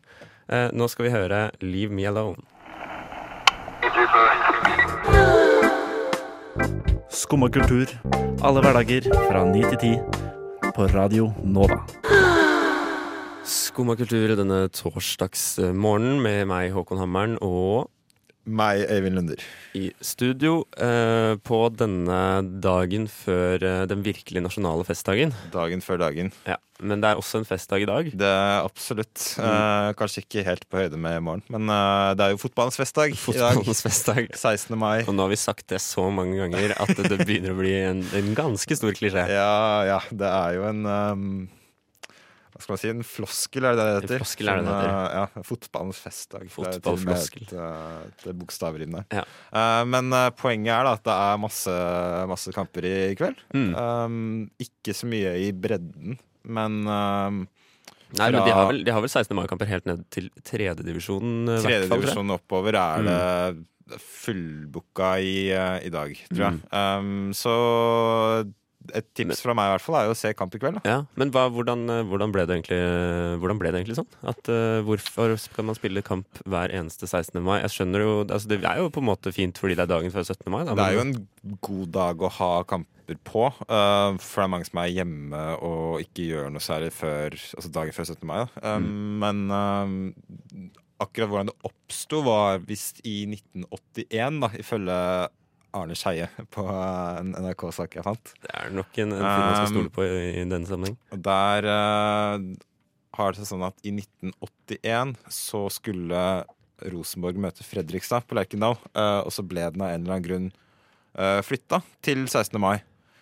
Eh, 0.49 0.71
nå 0.73 0.89
skal 0.89 1.07
vi 1.07 1.12
høre 1.15 1.50
'Leave 1.61 1.93
Me 1.93 2.09
Alone'. 2.09 2.43
Skumma 7.11 7.49
kultur. 7.53 7.87
Alle 8.43 8.61
hverdager 8.65 9.07
fra 9.29 9.45
ni 9.45 9.62
til 9.62 9.79
ti. 9.79 10.20
På 10.75 10.87
Radio 10.87 11.33
Nova. 11.45 11.81
Skumma 13.45 13.97
kultur 13.99 14.33
denne 14.39 14.69
torsdagsmorgenen 14.71 16.21
med 16.23 16.47
meg, 16.50 16.71
Håkon 16.75 17.00
Hammeren, 17.00 17.37
og 17.43 17.91
Meg, 18.49 18.87
Øyvind 18.91 19.15
Lunder. 19.19 19.43
i 19.77 19.91
studio 20.03 20.65
eh, 20.81 21.37
på 21.45 21.59
denne 21.77 22.41
dagen 22.65 23.05
før 23.13 23.61
eh, 23.63 23.83
den 23.91 24.01
virkelige 24.03 24.43
nasjonale 24.43 24.87
festdagen. 24.89 25.35
Dagen 25.53 25.83
før 25.85 26.01
dagen. 26.01 26.33
Ja, 26.49 26.57
Men 26.81 27.03
det 27.05 27.11
er 27.11 27.21
også 27.21 27.39
en 27.43 27.45
festdag 27.47 27.85
i 27.85 27.87
dag. 27.91 28.09
Det 28.17 28.27
er 28.27 28.65
absolutt. 28.65 29.37
Eh, 29.39 29.93
kanskje 30.01 30.25
ikke 30.25 30.47
helt 30.49 30.65
på 30.73 30.81
høyde 30.81 30.97
med 30.99 31.19
i 31.21 31.23
morgen, 31.23 31.45
men 31.53 31.69
eh, 31.69 32.15
det 32.17 32.25
er 32.27 32.35
jo 32.35 32.41
fotballens 32.43 32.81
festdag 32.81 33.13
i 33.13 33.15
dag. 33.15 33.23
Fotballens 33.29 33.85
festdag. 33.85 34.33
16. 34.41 34.73
mai. 34.81 35.05
Og 35.05 35.15
nå 35.15 35.29
har 35.29 35.35
vi 35.37 35.41
sagt 35.45 35.69
det 35.71 35.83
så 35.85 36.09
mange 36.11 36.41
ganger 36.41 36.75
at 36.81 36.97
det 36.97 37.21
begynner 37.23 37.53
å 37.55 37.61
bli 37.61 37.77
en, 37.85 38.03
en 38.17 38.35
ganske 38.35 38.81
stor 38.81 38.97
klisjé. 38.97 39.29
Ja, 39.37 39.85
ja, 39.93 40.01
det 40.11 40.33
er 40.43 40.57
jo 40.57 40.69
en 40.73 40.87
um, 40.89 41.33
Hva 42.61 42.67
skal 42.67 42.75
man 42.75 42.81
si? 42.83 42.88
En 42.93 43.07
floskel, 43.09 43.64
er 43.64 43.76
det 43.79 43.85
det 43.87 43.93
heter? 43.95 44.21
Floskel 44.21 44.49
er 44.52 44.59
det 44.61 44.67
det 44.69 44.73
heter. 44.76 44.90
uh, 44.93 45.14
ja, 45.17 45.45
Fotballens 45.49 46.00
festdag. 46.05 46.43
Det 46.52 47.55
er. 47.57 48.02
Et, 48.05 48.26
et 48.29 48.37
bokstavrim 48.37 48.99
der. 48.99 49.07
Ja. 49.17 49.23
Uh, 49.49 49.85
men 49.88 50.12
uh, 50.12 50.26
poenget 50.37 50.75
er 50.75 50.85
da 50.85 50.93
at 50.99 51.07
det 51.09 51.14
er 51.14 51.40
masse, 51.40 51.76
masse 52.29 52.52
kamper 52.52 52.85
i 52.85 52.93
kveld. 53.17 53.40
Mm. 53.57 53.73
Um, 53.73 54.21
ikke 54.61 54.93
så 54.99 55.09
mye 55.09 55.33
i 55.40 55.49
bredden, 55.57 56.21
men 56.45 56.79
um, 56.85 57.40
Nei, 58.19 58.29
men 58.35 58.43
de 58.43 58.52
har 58.52 58.69
vel, 58.69 58.85
de 58.85 58.93
har 58.93 59.00
vel 59.00 59.12
16. 59.12 59.33
mai-kamper 59.38 59.71
helt 59.71 59.88
ned 59.88 60.05
til 60.12 60.29
tredjedivisjonen? 60.45 61.55
Tredjedivisjonen 61.62 62.35
oppover 62.35 62.76
er 62.76 63.07
det 63.07 64.00
fullbooka 64.05 65.14
i, 65.23 65.37
i 65.87 65.93
dag, 65.95 66.19
tror 66.29 66.45
jeg. 66.45 66.59
Um, 66.75 67.31
så 67.35 67.55
et 68.97 69.07
tips 69.17 69.43
fra 69.45 69.55
meg 69.57 69.69
i 69.69 69.73
hvert 69.75 69.85
fall 69.85 69.97
er 69.99 70.09
jo 70.09 70.15
å 70.15 70.19
se 70.19 70.33
kamp 70.37 70.55
i 70.57 70.61
kveld. 70.61 70.81
Da. 70.81 70.83
Ja, 70.89 70.99
Men 71.21 71.33
hva, 71.35 71.47
hvordan, 71.53 71.85
eh, 71.93 72.05
hvordan, 72.09 72.33
ble 72.35 72.47
det 72.49 72.57
egentlig, 72.57 72.81
hvordan 73.43 73.61
ble 73.61 73.73
det 73.73 73.83
egentlig 73.83 73.99
sånn? 74.01 74.09
At, 74.33 74.41
uh, 74.49 74.81
hvorfor 74.87 75.37
skal 75.41 75.69
man 75.69 75.79
spille 75.79 76.05
kamp 76.07 76.41
hver 76.49 76.73
eneste 76.75 77.09
16. 77.09 77.43
mai? 77.45 77.61
Jeg 77.61 77.75
skjønner 77.77 78.05
jo, 78.05 78.15
altså 78.25 78.51
Det 78.51 78.61
er 78.65 78.81
jo 78.81 78.91
på 78.93 79.03
en 79.03 79.11
måte 79.11 79.35
fint 79.37 79.61
fordi 79.61 79.77
det 79.77 79.85
er 79.85 79.93
dagen 79.93 80.15
før 80.15 80.25
17. 80.25 80.49
mai. 80.53 80.63
Da, 80.65 80.77
Det 80.79 80.87
er 80.87 80.97
jo 80.97 81.05
en 81.05 81.15
god 81.61 81.93
dag 81.97 82.25
å 82.25 82.33
ha 82.41 82.53
kamper 82.69 83.21
på, 83.27 83.47
uh, 83.67 84.17
for 84.23 84.41
det 84.41 84.47
er 84.47 84.55
mange 84.55 84.71
som 84.71 84.83
er 84.83 84.95
hjemme 84.95 85.43
og 85.67 86.05
ikke 86.05 86.29
gjør 86.31 86.53
noe 86.55 86.65
særlig 86.65 86.93
før 86.95 87.35
altså 87.37 87.73
dagen 87.75 87.97
før 87.97 88.13
17. 88.15 88.23
mai. 88.31 88.39
Da. 88.45 88.77
Um, 88.77 89.19
Men 89.21 89.45
um, 89.51 90.71
akkurat 91.01 91.31
hvordan 91.31 91.51
det 91.51 91.59
oppsto, 91.67 92.23
var 92.27 92.61
visst 92.69 93.01
i 93.09 93.25
1981, 93.29 94.41
da, 94.45 94.51
ifølge 94.61 94.99
Arne 95.77 95.97
Skeie 95.99 96.29
på 96.53 96.65
en 96.71 97.35
NRK-sak 97.37 97.99
jeg 97.99 98.07
fant. 98.07 98.33
Det 98.43 98.50
er 98.57 98.73
nok 98.75 98.99
en, 99.03 99.15
en 99.17 99.23
film 99.23 99.45
man 99.45 99.57
skal 99.57 99.73
stole 99.75 99.93
på 99.95 100.07
i, 100.07 100.17
i 100.41 100.45
denne 100.45 100.69
sammenheng. 100.69 100.97
Og 101.15 101.23
der 101.27 101.69
uh, 101.71 102.49
har 103.19 103.33
det 103.33 103.43
seg 103.43 103.50
sånn 103.53 103.67
at 103.69 103.87
i 103.87 103.95
1981 103.95 105.15
så 105.35 105.65
skulle 105.73 106.25
Rosenborg 106.91 107.41
møte 107.43 107.67
Fredrikstad 107.67 108.27
på 108.29 108.39
Lerkendal, 108.39 108.79
uh, 108.97 109.21
og 109.25 109.33
så 109.35 109.45
ble 109.47 109.67
den 109.73 109.85
av 109.85 109.93
en 109.93 110.05
eller 110.05 110.17
annen 110.17 110.27
grunn 110.27 110.49
uh, 111.19 111.41
flytta 111.45 111.83
til 112.05 112.25
16. 112.27 112.57
mai. 112.62 112.79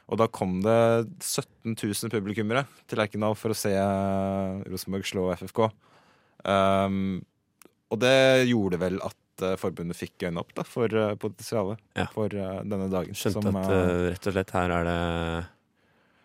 Og 0.09 0.21
da 0.21 0.29
kom 0.33 0.61
det 0.65 0.79
17 1.21 1.75
000 1.75 2.13
publikummere 2.15 2.65
til 2.89 3.01
Lerkendal 3.01 3.37
for 3.37 3.53
å 3.53 3.59
se 3.59 3.75
Rosenborg 4.65 5.05
slå 5.05 5.27
FFK. 5.37 5.67
Um, 6.49 7.19
og 7.93 8.01
det 8.01 8.49
gjorde 8.49 8.81
vel 8.81 9.01
at 9.05 9.17
uh, 9.45 9.55
forbundet 9.61 9.99
fikk 9.99 10.27
øynene 10.27 10.43
opp 10.43 10.55
da, 10.57 10.65
for 10.67 10.93
uh, 10.95 11.15
potensialet 11.21 11.81
Ja. 11.99 12.09
for 12.15 12.33
uh, 12.33 12.61
denne 12.65 12.89
dagen. 12.93 13.17
Skjønte 13.17 13.45
som, 13.49 13.61
at 13.63 13.71
eh, 13.75 14.09
rett 14.13 14.29
og 14.31 14.37
slett 14.37 14.57
her 14.57 14.77
er 14.81 14.89
det 14.89 14.99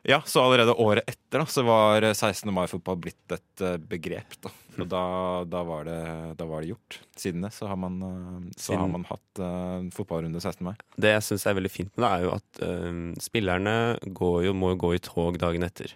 ja, 0.06 0.22
så 0.26 0.42
allerede 0.44 0.74
året 0.74 1.08
etter 1.08 1.40
da, 1.40 1.46
så 1.48 1.64
var 1.64 2.04
16. 2.04 2.50
mai-fotball 2.52 2.98
blitt 3.00 3.32
et 3.32 3.62
eh, 3.64 3.78
begrep. 3.80 4.36
Da. 4.44 4.50
Og 4.84 4.88
da, 4.92 5.04
da, 5.48 5.62
var 5.64 5.86
det, 5.88 6.00
da 6.36 6.48
var 6.50 6.60
det 6.60 6.74
gjort. 6.74 6.98
Siden 7.16 7.46
det 7.46 7.54
så 7.56 7.70
har 7.72 7.80
man, 7.80 8.02
eh, 8.04 8.50
så 8.60 8.76
har 8.76 8.90
man 8.92 9.06
hatt 9.08 9.40
uh, 9.40 9.80
fotballrunde 9.96 10.42
16. 10.44 10.60
mai. 10.68 10.74
Det 11.00 11.14
jeg 11.14 11.24
syns 11.30 11.48
er 11.48 11.56
veldig 11.56 11.72
fint 11.72 11.94
med 11.96 12.04
det, 12.04 12.10
er 12.12 12.26
jo 12.26 12.34
at 12.36 12.62
uh, 12.68 13.00
spillerne 13.24 13.76
går 14.20 14.38
jo, 14.50 14.56
må 14.60 14.74
jo 14.74 14.82
gå 14.84 14.92
i 14.98 15.02
tog 15.08 15.40
dagen 15.40 15.64
etter. 15.70 15.96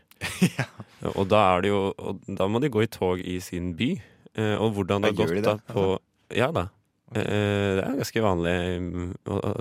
Og 1.20 1.28
da 1.30 1.44
er 1.52 1.62
det 1.62 1.70
jo 1.70 1.82
Og 1.94 2.24
da 2.39 2.48
må 2.50 2.58
de 2.58 2.72
gå 2.74 2.82
i 2.82 2.88
tog 2.89 3.20
i 3.22 3.36
sin 3.44 3.76
by. 3.78 3.92
Uh, 4.38 4.56
og 4.56 4.72
hvordan 4.78 5.04
det 5.04 5.12
har 5.12 5.20
gått 5.20 5.36
de 5.36 5.44
da 5.46 5.58
på 5.68 5.89
Ja 6.36 6.48
da. 6.56 6.70
Eh, 7.15 7.76
det 7.78 7.84
er 7.84 8.00
ganske 8.02 8.26
vanlig. 8.26 8.56
mm, 8.82 9.13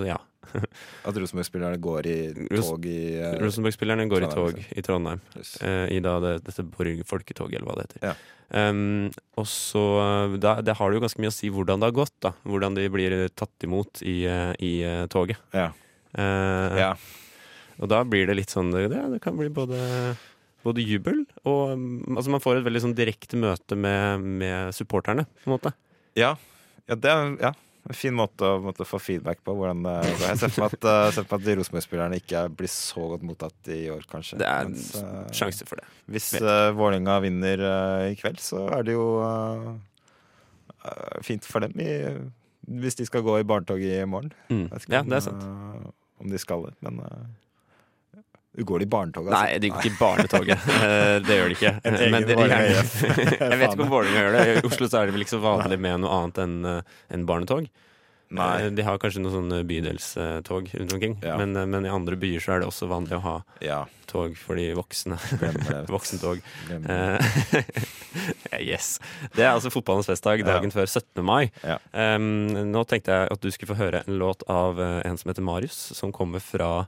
ja. 0.06 0.20
At 1.08 1.16
Rosenborg-spillerne 1.18 1.80
går 1.82 2.06
i 2.06 2.16
tog 2.54 2.84
i 2.86 3.18
uh, 3.18 3.34
Rosenborg-spillerne 3.42 4.06
går 4.08 4.28
i 4.28 4.30
tog 4.30 4.60
i 4.62 4.84
Trondheim. 4.86 5.20
Yes. 5.34 5.56
Uh, 5.58 5.86
I 5.90 5.98
da 6.04 6.16
det, 6.22 6.36
dette 6.46 6.64
folketoget, 7.08 7.58
eller 7.58 7.66
hva 7.66 7.78
det 7.80 7.88
heter. 7.88 8.10
Ja. 8.12 8.16
Um, 8.46 9.10
og 9.34 9.48
så 9.50 9.80
eh, 9.98 10.36
da, 10.38 10.60
Det 10.62 10.76
har 10.78 10.92
jo 10.94 11.00
ganske 11.02 11.18
mye 11.18 11.32
å 11.32 11.34
si 11.34 11.48
hvordan 11.50 11.82
det 11.82 11.88
har 11.88 11.96
gått. 11.96 12.14
da 12.22 12.32
Hvordan 12.46 12.76
de 12.78 12.86
blir 12.92 13.16
tatt 13.34 13.66
imot 13.66 14.02
i, 14.06 14.20
uh, 14.30 14.52
i 14.62 14.78
eh, 14.86 15.06
toget. 15.10 15.40
Ja. 15.56 15.72
Eh, 16.14 16.78
ja. 16.78 16.92
Og 17.82 17.90
da 17.90 18.00
blir 18.08 18.28
det 18.28 18.38
litt 18.38 18.52
sånn 18.54 18.70
Det, 18.72 18.86
det 18.88 19.18
kan 19.20 19.36
bli 19.36 19.50
både, 19.52 19.76
både 20.64 20.84
jubel 20.86 21.26
og 21.44 21.74
um, 21.74 21.88
Altså 22.14 22.32
Man 22.32 22.40
får 22.40 22.60
et 22.60 22.68
veldig 22.68 22.84
sånn 22.86 22.94
direkte 22.96 23.36
møte 23.36 23.76
med, 23.76 24.22
med 24.40 24.76
supporterne, 24.76 25.26
på 25.42 25.50
en 25.50 25.58
måte. 25.58 25.74
ja. 26.18 26.36
Ja, 26.88 26.96
det 26.96 27.10
er 27.12 27.32
ja, 27.42 27.50
en 27.86 27.94
fin 27.94 28.14
måte 28.16 28.46
å 28.46 28.60
måtte 28.64 28.86
få 28.88 28.98
feedback 29.02 29.42
på. 29.46 29.54
hvordan. 29.58 29.84
Jeg 29.86 30.38
ser 30.40 30.50
for 30.54 30.64
meg 30.66 30.76
at, 30.78 30.86
meg 31.22 31.34
at 31.36 31.50
Rosenborg-spillerne 31.60 32.18
ikke 32.22 32.44
blir 32.58 32.70
så 32.72 33.04
godt 33.12 33.26
mottatt 33.26 33.70
i 33.74 33.84
år, 33.94 34.02
kanskje. 34.10 34.38
Det 34.42 34.48
er 34.50 34.70
Mens, 34.70 34.88
uh, 34.98 35.20
sjanse 35.34 35.66
for 35.68 35.78
det. 35.82 35.86
Hvis 36.10 36.32
uh, 36.40 36.70
Vålerenga 36.78 37.20
vinner 37.22 37.62
uh, 37.62 38.06
i 38.10 38.16
kveld, 38.18 38.40
så 38.42 38.64
er 38.78 38.86
det 38.88 38.96
jo 38.98 39.06
fint 41.26 41.42
for 41.46 41.64
dem 41.64 41.72
i, 41.82 41.92
hvis 42.82 42.94
de 42.98 43.06
skal 43.08 43.24
gå 43.26 43.40
i 43.40 43.46
barnetog 43.46 43.80
i 43.82 43.96
morgen. 44.06 44.30
Mm. 44.50 44.66
Jeg 44.68 44.72
vet 44.76 44.84
ikke 44.86 44.94
Ja, 44.94 45.00
om, 45.02 45.08
det 45.10 45.16
er 45.18 45.24
sant. 45.24 45.46
om 46.22 46.30
de 46.30 46.38
skal 46.42 46.66
det, 46.68 46.74
men 46.86 47.00
uh, 47.02 47.24
Går 48.56 48.78
de 48.78 48.86
i 48.86 48.88
barnetog, 48.88 49.26
altså? 49.28 49.40
Nei, 49.42 49.58
de 49.60 49.70
går 49.72 49.82
ikke 49.82 49.92
i 49.92 49.98
barnetoget. 50.00 50.68
Eh, 50.86 51.16
det 51.24 51.38
gjør 51.38 51.50
de 51.50 51.56
ikke. 51.56 51.72
Men 52.12 52.28
de, 52.28 52.36
Vålerenga 52.38 52.84
jeg, 53.50 53.58
vet 53.60 53.72
ikke 53.72 53.84
om 53.84 53.90
Vålerenga 53.92 54.22
gjør 54.22 54.36
det. 54.38 54.44
I 54.52 54.68
Oslo 54.68 54.88
så 54.88 55.00
er 55.00 55.08
det 55.10 55.16
vel 55.16 55.26
ikke 55.26 55.36
så 55.36 55.42
vanlig 55.42 55.80
med 55.82 56.04
noe 56.04 56.20
annet 56.20 56.40
enn 56.44 56.56
en 56.68 57.26
barnetog. 57.28 57.68
Nei. 58.34 58.64
Eh, 58.64 58.70
De 58.74 58.82
har 58.82 58.98
kanskje 58.98 59.22
noen 59.22 59.34
sånne 59.36 59.60
bydelstog 59.66 60.70
rundt 60.74 60.94
omkring. 60.96 61.16
Ja. 61.22 61.36
Men, 61.38 61.54
eh, 61.56 61.66
men 61.66 61.86
i 61.86 61.92
andre 61.92 62.18
byer 62.18 62.42
så 62.42 62.56
er 62.56 62.62
det 62.62 62.70
også 62.70 62.88
vanlig 62.90 63.18
å 63.18 63.22
ha 63.22 63.36
Ja, 63.62 63.84
tog 64.10 64.36
for 64.38 64.58
de 64.58 64.72
voksne. 64.74 65.18
Voksentog. 65.90 66.42
Eh, 66.70 67.18
yes. 68.60 68.98
Det 69.34 69.44
er 69.44 69.52
altså 69.52 69.70
fotballens 69.70 70.10
festdag 70.10 70.44
dagen 70.46 70.74
før 70.74 70.86
17. 70.88 71.22
mai. 71.26 71.50
Ja. 71.62 71.78
Um, 71.92 72.46
nå 72.72 72.84
tenkte 72.88 73.14
jeg 73.14 73.30
at 73.32 73.42
du 73.42 73.50
skulle 73.54 73.74
få 73.74 73.78
høre 73.80 74.02
en 74.06 74.18
låt 74.18 74.42
av 74.50 74.80
eh, 74.80 75.02
en 75.06 75.18
som 75.20 75.30
heter 75.30 75.46
Marius, 75.46 75.78
som 75.94 76.14
kommer 76.14 76.42
fra 76.42 76.86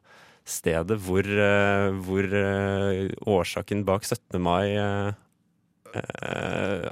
stedet 0.49 0.99
hvor, 1.05 1.27
eh, 1.29 1.91
hvor 2.05 2.25
eh, 2.41 3.11
årsaken 3.29 3.85
bak 3.89 4.07
17. 4.09 4.41
mai 4.43 4.73
eh, 4.77 5.13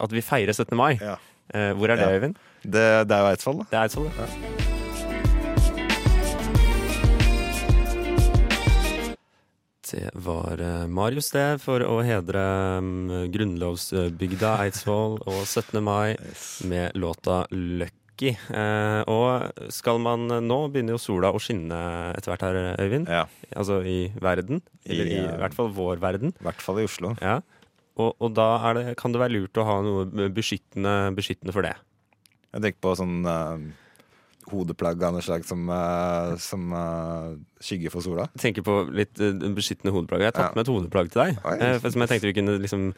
At 0.00 0.12
vi 0.12 0.22
feirer 0.24 0.52
17. 0.56 0.76
mai. 0.76 0.96
Ja. 1.00 1.16
Hvor 1.78 1.88
er 1.92 1.96
det, 1.96 2.06
Ja. 2.08 2.14
Øyvind? 2.16 2.36
Det, 2.64 2.86
det 3.06 3.14
er 3.14 3.20
jo 3.22 3.28
Eidsvoll, 3.30 3.58
da. 3.60 3.64
Det 3.70 3.76
er 3.78 3.82
Eidsvoll, 3.86 4.08
ja. 4.18 4.26
Det 9.86 10.10
var 10.18 10.58
Marius, 10.90 11.28
det, 11.30 11.60
for 11.62 11.84
å 11.86 12.00
hedre 12.02 12.42
um, 12.82 13.28
grunnlovsbygda 13.30 14.56
Eidsvoll 14.64 15.20
og 15.22 15.44
17. 15.46 15.78
mai 15.84 16.16
med 16.66 16.98
låta 16.98 17.44
'Lucky'. 17.52 18.05
Eh, 18.24 19.02
og 19.12 19.72
skal 19.74 20.00
man 20.00 20.26
Nå 20.46 20.58
begynner 20.72 20.96
jo 20.96 21.00
sola 21.02 21.32
å 21.34 21.40
skinne 21.42 21.76
etter 22.16 22.32
hvert 22.32 22.44
her, 22.46 22.58
Øyvind. 22.80 23.10
Ja, 23.12 23.26
Altså 23.52 23.82
i 23.84 24.12
verden. 24.22 24.62
Eller 24.86 25.10
i, 25.10 25.18
I, 25.20 25.38
hvert 25.42 25.56
fall 25.56 25.72
vår 25.76 26.00
verden. 26.02 26.32
I 26.40 26.48
hvert 26.48 26.62
fall 26.64 26.80
i 26.80 26.86
Oslo. 26.88 27.14
Ja. 27.20 27.40
Og, 27.96 28.14
og 28.20 28.32
da 28.36 28.72
det, 28.76 28.96
kan 29.00 29.12
det 29.12 29.20
være 29.22 29.36
lurt 29.36 29.60
å 29.60 29.66
ha 29.68 29.80
noe 29.84 30.30
beskyttende, 30.32 31.12
beskyttende 31.16 31.54
for 31.56 31.64
det. 31.64 31.74
Jeg 32.52 32.64
tenker 32.64 32.82
på 32.84 32.94
sånn 32.96 33.18
eh, 33.28 33.66
hodeplagg 34.52 35.02
av 35.02 35.16
noe 35.16 35.24
slag 35.24 35.44
som, 35.46 35.66
uh, 35.68 36.36
som 36.40 36.70
uh, 36.72 37.34
skygger 37.62 37.92
for 37.92 38.04
sola. 38.04 38.28
Tenker 38.38 38.64
på 38.66 38.78
litt 38.94 39.18
uh, 39.20 39.32
beskyttende 39.56 39.94
hodeplagg. 39.94 40.22
Jeg 40.22 40.32
har 40.32 40.36
tatt 40.36 40.52
Ja. 40.52 40.56
med 40.56 40.66
et 40.66 40.72
hodeplagg 40.72 41.10
til 41.12 41.22
deg. 41.24 41.40
Oi. 41.42 41.56
som 41.82 42.04
jeg 42.04 42.12
tenkte 42.12 42.30
vi 42.30 42.36
kunne 42.36 42.58
liksom 42.62 42.92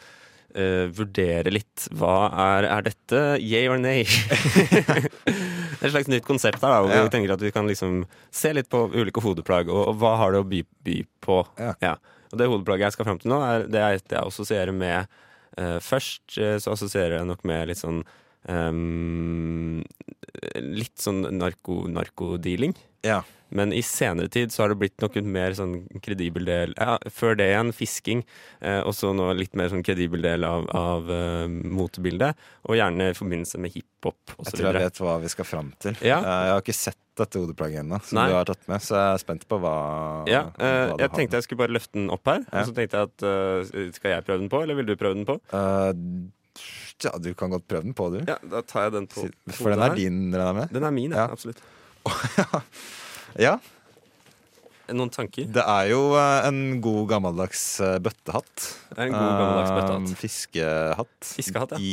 eh, 0.55 0.87
vurdere 0.95 1.53
litt. 1.53 1.89
Hva 1.99 2.29
er, 2.33 2.67
er 2.69 2.87
dette 2.89 3.23
yay 3.43 3.69
or 3.69 3.79
nay? 3.83 4.05
det 5.29 5.81
er 5.81 5.89
et 5.89 5.95
slags 5.95 6.11
nytt 6.11 6.27
konsept 6.29 6.61
her, 6.63 6.71
da, 6.73 6.81
hvor 6.85 6.95
Ja. 6.95 7.05
vi 7.07 7.13
tenker 7.15 7.35
at 7.35 7.43
vi 7.45 7.53
kan 7.55 7.69
liksom 7.69 8.03
se 8.35 8.53
litt 8.57 8.69
på 8.73 8.87
ulike 8.95 9.23
hodeplagg, 9.25 9.71
og, 9.73 9.83
og 9.93 9.99
hva 10.01 10.15
har 10.23 10.35
det 10.35 10.43
å 10.45 10.49
by, 10.49 10.63
by 10.87 10.99
på. 11.25 11.41
Ja. 11.83 11.97
Og 12.33 12.41
det 12.41 12.49
hodeplagget 12.51 12.89
jeg 12.91 12.99
skal 12.99 13.09
fram 13.09 13.21
til 13.23 13.33
nå, 13.33 13.41
er 13.45 13.67
det 13.71 13.81
jeg, 13.85 14.05
det 14.11 14.19
jeg 14.19 14.29
assosierer 14.33 14.75
med 14.77 15.07
uh, 15.59 15.79
Først 15.81 16.37
eh, 16.37 16.59
så 16.61 16.75
assosierer 16.75 17.17
jeg 17.19 17.29
nok 17.31 17.45
med 17.49 17.71
litt 17.71 17.81
sånn 17.81 18.03
um, 18.53 19.81
Litt 20.61 21.01
sånn 21.01 21.25
narko, 21.39 21.81
narkodealing. 21.91 22.75
Ja. 23.07 23.23
Men 23.49 23.73
i 23.73 23.81
senere 23.85 24.29
tid 24.33 24.53
så 24.53 24.63
har 24.63 24.73
det 24.73 24.79
blitt 24.83 25.01
nok 25.03 25.17
en 25.21 25.31
mer 25.33 25.57
sånn 25.57 25.75
kredibel 26.05 26.49
del 26.49 26.75
ja, 26.77 26.99
Før 27.13 27.39
det 27.39 27.49
igjen 27.49 27.73
fisking, 27.77 28.23
eh, 28.61 28.81
og 28.83 28.95
så 28.97 29.15
nå 29.17 29.31
litt 29.39 29.57
mer 29.59 29.71
sånn 29.73 29.85
kredibel 29.87 30.25
del 30.25 30.45
av, 30.45 30.69
av 30.77 31.09
uh, 31.09 31.47
motebildet. 31.49 32.39
Og 32.69 32.79
gjerne 32.79 33.11
i 33.13 33.17
forbindelse 33.17 33.61
med 33.63 33.75
hiphop 33.75 34.35
Jeg 34.37 34.55
tror 34.55 34.69
jeg 34.69 34.89
vet 34.89 35.03
hva 35.03 35.19
vi 35.23 35.33
skal 35.33 35.49
fram 35.49 35.73
til. 35.83 35.97
Ja. 36.05 36.21
Eh, 36.21 36.41
Jeg 36.49 36.57
har 36.57 36.65
ikke 36.65 36.77
sett 36.77 37.01
dette 37.19 37.41
hodeplagget 37.41 37.83
ennå, 37.83 37.99
som 38.07 38.21
Nei. 38.21 38.29
du 38.31 38.37
har 38.37 38.47
tatt 38.47 38.69
med, 38.71 38.83
så 38.85 38.95
jeg 38.95 39.15
er 39.17 39.23
spent 39.25 39.47
på 39.51 39.59
hva, 39.63 39.77
Ja, 40.31 40.45
eh, 40.55 40.83
hva 40.93 40.99
du 40.99 41.03
jeg 41.03 41.15
tenkte 41.17 41.41
jeg 41.41 41.49
skulle 41.49 41.65
bare 41.65 41.75
løfte 41.75 41.99
den 41.99 42.13
opp 42.15 42.31
her. 42.31 42.45
Ja. 42.47 42.61
Og 42.61 42.69
så 42.69 42.77
tenkte 42.77 43.01
jeg 43.01 43.11
at 43.11 43.25
uh, 43.27 43.89
Skal 43.97 44.15
jeg 44.15 44.27
prøve 44.29 44.43
den 44.45 44.53
på, 44.53 44.63
eller 44.63 44.79
vil 44.79 44.93
du 44.93 44.95
prøve 45.01 45.19
den 45.19 45.27
på? 45.29 45.39
Uh, 45.51 46.29
ja, 47.03 47.13
du 47.23 47.33
kan 47.39 47.53
godt 47.55 47.67
prøve 47.71 47.87
den 47.87 47.97
på, 47.99 48.09
du. 48.15 48.23
Ja, 48.27 48.39
da 48.55 48.63
tar 48.67 48.89
jeg 48.89 48.97
den 48.99 49.11
på 49.11 49.27
For 49.55 49.75
den 49.75 49.83
er 49.87 49.99
din, 49.99 50.23
regner 50.35 50.47
jeg 50.47 50.61
med? 50.61 50.73
Den 50.79 50.89
er 50.89 50.95
min, 50.95 51.15
ja. 51.15 51.29
absolutt. 51.31 51.63
Absolutt. 51.63 51.75
Ja. 52.39 52.63
Noen 54.89 55.11
tanker? 55.13 55.49
Det 55.53 55.61
er 55.61 55.91
jo 55.91 56.15
eh, 56.17 56.47
en 56.49 56.79
god 56.85 57.09
gammeldags 57.11 57.65
eh, 57.85 57.99
bøttehatt. 58.01 58.69
En 58.97 59.13
god 59.13 59.35
gammeldags 59.37 59.73
bøttehatt. 59.75 60.09
Eh, 60.09 60.21
Fiskehatt. 60.23 61.19
Fiskehatt, 61.37 61.75
ja. 61.77 61.81
I 61.83 61.91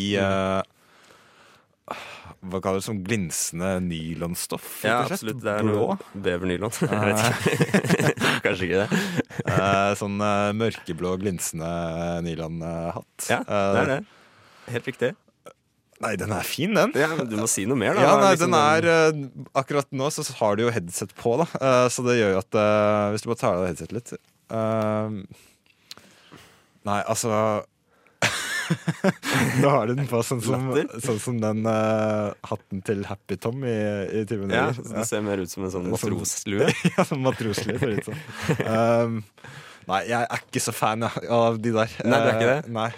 uh, 1.91 1.97
Hva 2.45 2.61
kaller 2.63 2.79
det 2.79 2.87
som 2.87 3.01
glinsende 3.03 3.73
nylonstoff? 3.83 4.69
Ja, 4.87 5.01
absolutt. 5.03 5.41
Det 5.43 5.57
er 5.57 5.67
Blå. 5.67 5.89
noe 5.91 6.23
bevernylon. 6.23 6.71
Jeg 6.79 7.03
vet 7.09 7.19
ikke. 7.25 8.31
Kanskje 8.45 8.69
ikke 8.69 8.85
det. 8.85 9.03
Sånn 9.99 10.17
mørkeblå, 10.61 11.17
glinsende 11.25 11.69
nylonhatt. 12.25 13.27
Ja, 13.27 13.43
det 13.43 13.83
er 13.83 13.93
det. 13.95 14.01
Helt 14.71 14.91
riktig. 14.93 15.15
Nei, 16.05 16.13
den 16.21 16.33
er 16.35 16.45
fin, 16.45 16.75
den. 16.77 16.93
Ja, 16.97 17.09
men 17.17 17.29
Du 17.29 17.35
må 17.39 17.47
si 17.49 17.65
noe 17.69 17.79
mer, 17.79 17.97
da. 17.97 18.05
Ja, 18.05 18.15
nei, 18.21 18.31
Liksom 18.35 18.53
den 18.53 18.59
er 18.61 18.87
uh, 18.89 19.51
Akkurat 19.57 19.89
nå 19.95 20.09
så 20.13 20.25
har 20.39 20.57
du 20.57 20.65
jo 20.67 20.73
headset 20.73 21.15
på, 21.17 21.35
da. 21.41 21.47
Uh, 21.57 21.85
så 21.91 22.05
det 22.05 22.19
gjør 22.19 22.35
jo 22.35 22.41
at 22.43 22.57
uh, 22.59 23.11
Hvis 23.13 23.25
du 23.25 23.31
bare 23.31 23.41
tar 23.41 23.57
av 23.57 23.65
deg 23.65 23.73
headsetet 23.73 23.95
litt 23.97 24.13
Nei, 26.85 26.99
altså 27.01 27.31
Da 29.63 29.71
har 29.73 29.89
du 29.89 29.95
den 29.97 30.07
på 30.09 30.21
sånn 30.25 30.41
som, 30.45 30.69
sånn 31.01 31.19
som 31.21 31.41
den 31.41 31.65
hatten 31.65 32.81
til 32.85 33.03
Happy 33.09 33.37
Tom 33.41 33.65
i, 33.65 33.75
i 34.21 34.23
Tyve 34.29 34.49
Ja, 34.53 34.69
så 34.73 34.85
Det 34.89 35.05
ser 35.09 35.25
mer 35.25 35.41
ut 35.41 35.51
som 35.51 35.65
en 35.65 35.73
sånn 35.73 35.89
matroslue. 35.93 36.69
ja, 36.95 37.05
sånn 37.05 37.21
matroslue 37.25 37.77
ser 37.81 37.93
ut 37.99 38.09
som. 38.09 38.17
Nei, 39.85 39.99
jeg 40.09 40.17
er 40.17 40.41
ikke 40.41 40.63
så 40.65 40.73
fan 40.73 41.05
av 41.05 41.59
de 41.61 41.75
der. 41.75 41.93
Nei, 42.05 42.17
du 42.17 42.31
er 42.31 42.33
ikke 42.33 42.53
det? 42.55 42.61
Nei. 42.73 42.89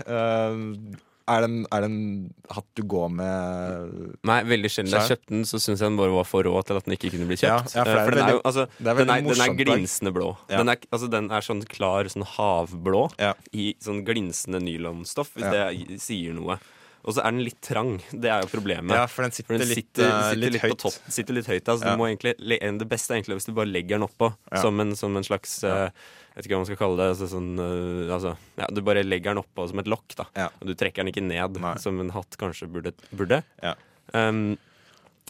Eh, 1.27 1.33
er, 1.35 1.41
det 1.43 1.49
en, 1.49 1.57
er 1.71 1.81
det 1.81 1.89
en 1.91 2.33
hatt 2.55 2.65
du 2.75 2.83
går 2.83 3.09
med 3.11 4.19
Nei, 4.27 4.37
veldig 4.47 4.71
sjelden. 4.71 4.93
Jeg 4.95 5.11
kjøpte 5.11 5.33
den, 5.35 5.43
så 5.49 5.59
syns 5.59 5.81
jeg 5.81 5.89
den 5.89 5.97
bare 5.99 6.15
var 6.15 6.23
for 6.29 6.47
rå 6.47 6.55
til 6.65 6.79
at 6.79 6.85
den 6.87 6.95
ikke 6.97 7.11
kunne 7.13 7.27
bli 7.27 7.35
kjøpt. 7.37 7.75
Ja, 7.75 7.83
ja, 7.83 7.83
for 7.83 7.97
Eh, 7.97 8.15
den 8.15 8.23
er 8.23 8.31
veldig- 8.31 8.41
altså, 8.43 8.61
er 8.61 8.93
den, 9.01 9.09
er, 9.09 9.21
den 9.21 9.41
er 9.41 9.59
glinsende 9.65 10.13
blå. 10.15 10.37
Ja. 10.49 10.63
Den, 10.63 10.73
altså, 10.91 11.09
den 11.11 11.29
er 11.31 11.41
sånn 11.41 11.63
klar 11.67 12.05
sånn 12.07 12.25
havblå 12.37 13.11
i 13.53 13.75
sånn 13.83 14.03
glinsende 14.05 14.59
nylonstoff, 14.63 15.33
hvis 15.35 15.51
det 15.51 15.99
sier 16.01 16.33
noe. 16.33 16.59
Og 17.07 17.13
så 17.15 17.21
er 17.23 17.31
den 17.31 17.43
litt 17.45 17.61
trang. 17.63 18.01
Det 18.11 18.27
er 18.27 18.41
jo 18.43 18.47
problemet. 18.51 18.91
Ja, 18.91 19.05
for 19.07 19.23
den 19.23 19.31
sitter, 19.31 19.47
For 19.53 19.57
den 19.61 19.69
litt, 19.69 19.77
sitter, 19.77 20.03
eh, 20.09 20.23
sitter 20.27 20.41
litt, 20.41 20.53
litt, 20.53 20.61
høyt. 20.61 20.71
på 20.73 20.77
topp. 20.77 20.97
Sitter 21.07 21.33
litt 21.33 21.45
høyt 21.47 21.63
altså, 21.71 21.85
Ja. 21.85 21.95
egentlig, 21.95 22.35
Det 22.79 22.89
beste 22.89 23.11
er 23.11 23.21
egentlig 23.21 23.37
hvis 23.37 23.45
du 23.45 23.53
bare 23.53 23.65
legger 23.71 23.95
den 23.99 24.03
oppå 24.09 24.35
Ja. 24.51 24.61
som, 24.61 24.79
en, 24.79 24.95
som 24.95 25.15
en 25.15 25.23
slags 25.23 25.63
ja. 25.63 25.69
Jeg 25.69 25.91
vet 26.37 26.47
ikke 26.47 26.55
hva 26.55 26.61
man 26.61 26.69
skal 26.69 26.79
kalle 26.79 27.01
det. 27.01 27.09
Altså, 27.15 27.27
sånn, 27.31 27.49
uh, 27.57 28.13
altså, 28.13 28.35
ja, 28.61 28.69
du 28.71 28.83
bare 28.85 29.03
legger 29.05 29.33
den 29.33 29.41
oppå 29.43 29.67
som 29.69 29.81
et 29.81 29.89
lokk, 29.91 30.15
da. 30.19 30.29
Ja. 30.37 30.47
Du 30.61 30.73
trekker 30.77 31.03
den 31.03 31.11
ikke 31.13 31.25
ned, 31.25 31.59
Nei. 31.63 31.75
som 31.81 31.99
en 32.03 32.13
hatt 32.15 32.37
kanskje 32.39 32.69
burde. 32.71 32.93
burde. 33.11 33.41
Ja. 33.63 33.75
Um, 34.13 34.55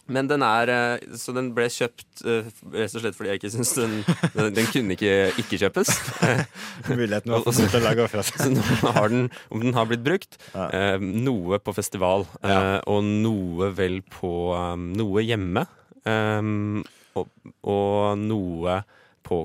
men 0.08 0.24
den 0.24 0.40
er 0.40 0.70
eh, 0.72 1.02
Så 1.20 1.34
den 1.36 1.50
ble 1.52 1.66
kjøpt 1.68 2.22
uh, 2.24 2.46
rett 2.72 2.94
og 2.96 3.02
slett 3.02 3.16
fordi 3.18 3.32
jeg 3.32 3.40
ikke 3.42 3.50
syns 3.52 3.72
den, 3.76 3.96
den 4.32 4.54
Den 4.56 4.68
kunne 4.72 4.96
ikke 4.96 5.16
ikke 5.42 5.58
kjøpes. 5.60 5.90
Muligheten 6.88 7.34
var 7.34 7.44
for 7.44 7.76
å 7.76 7.82
lage 7.84 8.06
fra 8.08 8.24
seg. 8.24 8.38
Så 8.46 8.52
nå 8.54 8.92
har 8.96 9.12
den, 9.12 9.26
om 9.52 9.64
den 9.66 9.76
har 9.76 9.88
blitt 9.90 10.04
brukt, 10.06 10.38
Ja. 10.54 10.68
eh, 10.72 10.96
noe 11.02 11.60
på 11.60 11.74
festival, 11.76 12.24
og 12.24 13.04
noe 13.04 13.68
vel 13.76 14.00
på 14.14 14.32
um, 14.56 14.88
Noe 14.96 15.24
hjemme. 15.26 15.66
Um, 16.08 16.80
og, 17.18 17.28
og 17.68 18.16
noe 18.22 18.80
på 19.28 19.42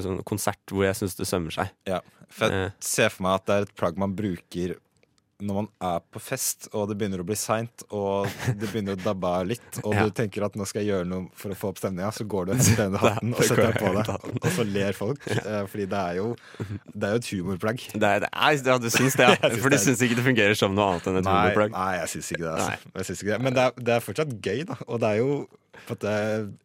sånn 0.00 0.22
konsert 0.24 0.72
hvor 0.72 0.88
jeg 0.88 0.96
syns 1.02 1.18
det 1.20 1.28
sømmer 1.28 1.52
seg. 1.60 1.70
Ja, 1.90 2.00
for 2.32 2.48
Eh. 2.50 2.66
jeg 2.70 2.90
ser 2.94 3.12
for 3.14 3.28
meg 3.28 3.38
at 3.42 3.46
det 3.46 3.60
er 3.60 3.68
et 3.70 3.76
plagg 3.78 4.00
man 4.00 4.16
bruker 4.16 4.76
når 5.36 5.52
man 5.58 5.66
er 5.84 5.98
på 6.14 6.20
fest, 6.24 6.64
og 6.72 6.86
det 6.88 6.94
begynner 6.96 7.20
å 7.20 7.24
bli 7.28 7.36
seint, 7.36 7.82
og 7.92 8.24
det 8.56 8.70
begynner 8.72 8.94
å 8.96 9.00
dabbe 9.02 9.28
av 9.28 9.42
litt, 9.50 9.66
og 9.84 9.92
Ja. 9.92 10.06
du 10.08 10.14
tenker 10.16 10.46
at 10.46 10.54
nå 10.56 10.64
skal 10.64 10.80
jeg 10.80 10.88
gjøre 10.94 11.04
noe 11.10 11.26
for 11.36 11.52
å 11.52 11.56
få 11.60 11.68
opp 11.74 11.76
stemninga, 11.82 12.08
så 12.16 12.24
går 12.24 12.46
du 12.48 12.52
henter 12.56 12.78
denne 12.86 12.96
hatten 13.02 13.34
og 13.36 13.42
setter 13.44 13.66
den 13.68 13.76
på 13.82 13.90
deg, 13.98 14.40
og 14.40 14.48
så 14.56 14.64
ler 14.64 14.96
folk. 14.96 15.20
Ja. 15.28 15.66
Fordi 15.68 15.84
det 15.92 16.00
er 16.00 16.14
jo 16.22 16.30
Det 16.96 17.04
er 17.04 17.12
jo 17.12 17.20
et 17.20 17.28
humorplagg. 17.34 17.84
Det 17.92 18.02
er, 18.14 18.24
det 18.24 18.30
er, 18.32 18.56
ja, 18.64 18.78
du 18.80 18.88
syns 18.88 19.12
det, 19.20 19.28
ja. 19.28 19.50
For 19.60 19.68
du 19.68 19.76
syns 19.76 20.00
ikke 20.00 20.16
det 20.16 20.24
fungerer 20.24 20.56
som 20.56 20.72
noe 20.74 20.88
annet 20.94 21.06
enn 21.12 21.20
et 21.20 21.28
Nei, 21.28 21.36
humorplagg? 21.36 21.76
nei, 21.76 21.92
jeg 22.00 22.08
syns 22.14 22.32
ikke 22.32 22.46
det. 22.48 22.56
Altså. 22.96 23.12
Ikke 23.20 23.32
det. 23.36 23.40
Men 23.44 23.52
det 23.60 23.62
er, 23.68 23.72
det 23.90 23.94
er 23.98 24.00
fortsatt 24.08 24.32
gøy, 24.40 24.64
da. 24.72 24.78
Og 24.88 25.00
det 25.04 25.12
er 25.12 25.20
jo 25.20 25.30
at 25.90 26.06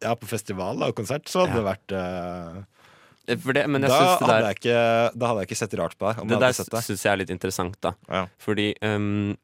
Ja, 0.01 0.15
på 0.15 0.27
festival 0.29 0.81
og 0.83 0.95
konsert 0.95 1.25
så 1.31 1.45
hadde 1.45 1.55
Ja. 1.55 1.61
det 1.61 1.67
vært 1.69 1.95
uh, 1.95 3.37
For 3.45 3.53
det, 3.53 3.67
men 3.69 3.81
jeg 3.85 3.91
da, 3.91 3.99
det 3.99 4.27
hadde 4.27 4.41
der 4.41 4.55
ikke, 4.57 4.75
da 5.19 5.27
hadde 5.29 5.43
jeg 5.43 5.49
ikke 5.51 5.59
sett 5.61 5.73
rart 5.79 5.97
på 5.97 6.09
deg. 6.09 6.27
Det 6.27 6.39
der 6.41 6.81
syns 6.81 7.03
jeg 7.05 7.11
er 7.13 7.17
litt 7.21 7.29
interessant, 7.33 7.77
da. 7.81 7.93
Ja. 8.09 8.25
Fordi 8.41 8.73
um, 8.81 9.37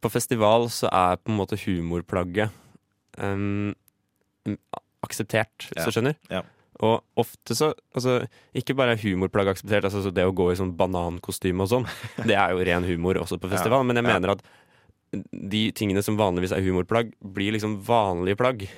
på 0.00 0.08
festival 0.14 0.68
så 0.72 0.88
er 0.88 1.16
på 1.20 1.28
en 1.32 1.36
måte 1.40 1.58
humorplagget 1.60 2.50
um, 3.20 3.74
akseptert, 5.04 5.68
hvis 5.70 5.82
Ja. 5.82 5.84
du 5.84 5.90
skjønner. 5.92 6.16
Ja. 6.30 6.42
Og 6.80 7.02
ofte 7.20 7.52
så 7.54 7.74
altså, 7.94 8.26
Ikke 8.56 8.74
bare 8.74 8.92
er 8.94 9.02
humorplagg 9.02 9.48
akseptert, 9.52 9.84
altså 9.84 10.10
det 10.14 10.24
å 10.24 10.32
gå 10.32 10.50
i 10.52 10.56
sånn 10.56 10.72
banankostyme 10.78 11.60
og 11.66 11.68
sånn, 11.68 11.86
det 12.28 12.36
er 12.38 12.54
jo 12.54 12.64
ren 12.64 12.84
humor 12.88 13.18
også 13.20 13.38
på 13.40 13.50
festival, 13.50 13.84
men 13.84 13.96
jeg 13.96 14.04
Ja. 14.06 14.14
mener 14.18 14.30
at 14.36 14.42
de 15.34 15.72
tingene 15.74 16.02
som 16.06 16.16
vanligvis 16.16 16.52
er 16.54 16.62
humorplagg, 16.62 17.12
blir 17.20 17.52
liksom 17.52 17.80
vanlige 17.82 18.36
plagg 18.38 18.68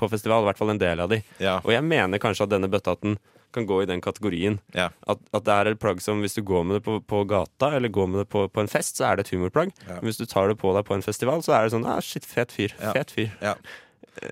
på 0.00 0.08
festival. 0.12 0.44
I 0.44 0.50
hvert 0.50 0.60
fall 0.60 0.72
en 0.72 0.80
del 0.80 1.04
av 1.04 1.12
de. 1.12 1.20
Ja. 1.42 1.58
Og 1.62 1.74
jeg 1.74 1.84
mener 1.86 2.22
kanskje 2.22 2.48
at 2.48 2.54
denne 2.54 2.70
bøttehatten 2.72 3.18
kan 3.54 3.66
gå 3.66 3.80
i 3.82 3.88
den 3.90 4.00
kategorien. 4.00 4.60
Ja. 4.76 4.88
At, 5.10 5.22
at 5.34 5.46
det 5.46 5.54
er 5.54 5.72
et 5.72 5.82
plagg 5.82 6.02
som 6.04 6.22
hvis 6.22 6.36
du 6.38 6.42
går 6.46 6.64
med 6.66 6.78
det 6.78 6.84
på, 6.86 7.00
på 7.02 7.22
gata, 7.28 7.72
eller 7.76 7.90
går 7.92 8.10
med 8.10 8.22
det 8.22 8.28
på, 8.30 8.44
på 8.48 8.62
en 8.62 8.70
fest, 8.70 9.00
så 9.00 9.08
er 9.08 9.18
det 9.18 9.26
et 9.26 9.34
humorplagg. 9.34 9.72
Ja. 9.86 9.98
Men 9.98 10.10
hvis 10.10 10.20
du 10.20 10.26
tar 10.30 10.50
det 10.50 10.58
på 10.60 10.72
deg 10.76 10.86
på 10.86 10.96
en 10.96 11.06
festival, 11.06 11.42
så 11.46 11.56
er 11.56 11.66
det 11.66 11.74
sånn 11.74 11.86
ah, 11.88 12.00
shit, 12.04 12.26
fet 12.26 12.54
fyr. 12.54 12.74
Ja. 12.78 12.94
Fet 12.96 13.14
fyr. 13.16 13.32
Ja. 13.42 13.56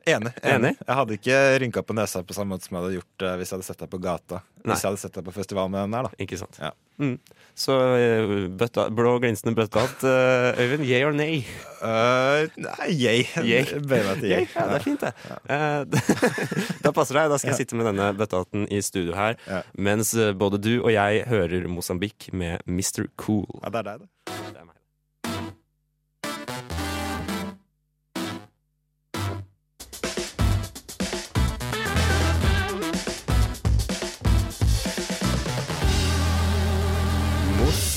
Enig. 0.08 0.34
Enig? 0.42 0.74
Jeg 0.82 0.98
hadde 1.00 1.16
ikke 1.16 1.38
rynka 1.62 1.82
på 1.86 1.96
nesa 1.96 2.22
på 2.26 2.36
samme 2.36 2.56
måte 2.56 2.68
som 2.68 2.76
jeg 2.76 2.84
hadde 2.84 2.98
gjort 2.98 3.24
uh, 3.24 3.34
hvis 3.38 3.50
jeg 3.50 3.56
hadde 3.56 3.68
sett 3.70 3.82
deg 3.82 3.90
på 3.92 4.00
gata. 4.04 4.42
Nei. 4.60 4.72
Hvis 4.72 4.84
jeg 4.84 4.90
hadde 4.90 5.02
sett 5.02 5.18
deg 5.18 5.26
på 5.28 5.34
festival 5.36 5.70
med 5.72 5.86
den 5.86 5.96
der, 5.96 6.08
da. 6.08 6.22
Ikke 6.24 6.38
sant. 6.40 6.58
Ja. 6.98 7.04
Mm. 7.06 7.18
Så 7.58 7.74
eh, 7.98 8.32
bøtta, 8.54 8.84
blå 8.94 9.16
glinsende 9.18 9.50
bøttehatt, 9.58 10.04
Uh, 10.06 10.54
Øyvind, 10.62 10.84
yeah 10.86 11.08
or 11.08 11.12
nay? 11.16 11.40
Uh, 11.82 12.46
nei, 12.54 12.86
yay. 12.94 13.24
Yay. 13.42 13.64
Bøyer 13.90 14.06
meg 14.12 14.20
til 14.22 14.30
yay. 14.30 14.46
Ja, 14.54 14.66
det 14.70 14.76
er 14.76 14.84
fint, 14.84 15.02
det. 15.02 15.10
Eh, 15.50 15.82
da 16.86 16.92
passer 16.94 17.18
det. 17.18 17.24
Da 17.32 17.38
skal 17.42 17.50
jeg 17.56 17.60
sitte 17.64 17.78
med 17.80 17.88
denne 17.90 18.12
bøttehatten 18.18 18.68
i 18.70 18.78
studio 18.86 19.16
her, 19.18 19.34
Ja. 19.50 19.62
mens 19.74 20.14
både 20.38 20.60
du 20.62 20.72
og 20.84 20.92
jeg 20.94 21.24
hører 21.30 21.66
Mosambik 21.70 22.28
med 22.32 22.62
Mr. 22.70 23.08
Cool. 23.18 23.46
Ja, 23.64 23.74
det 23.74 23.82
er 23.82 23.90
deg, 23.90 24.06
det. 24.06 24.34
Det 24.38 24.62
er 24.62 24.66
meg. 24.70 24.77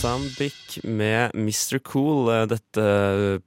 Mosambik 0.05 0.79
med 0.83 1.31
Mr. 1.35 1.77
Cool, 1.85 2.29
eh, 2.33 2.45
dette 2.49 2.83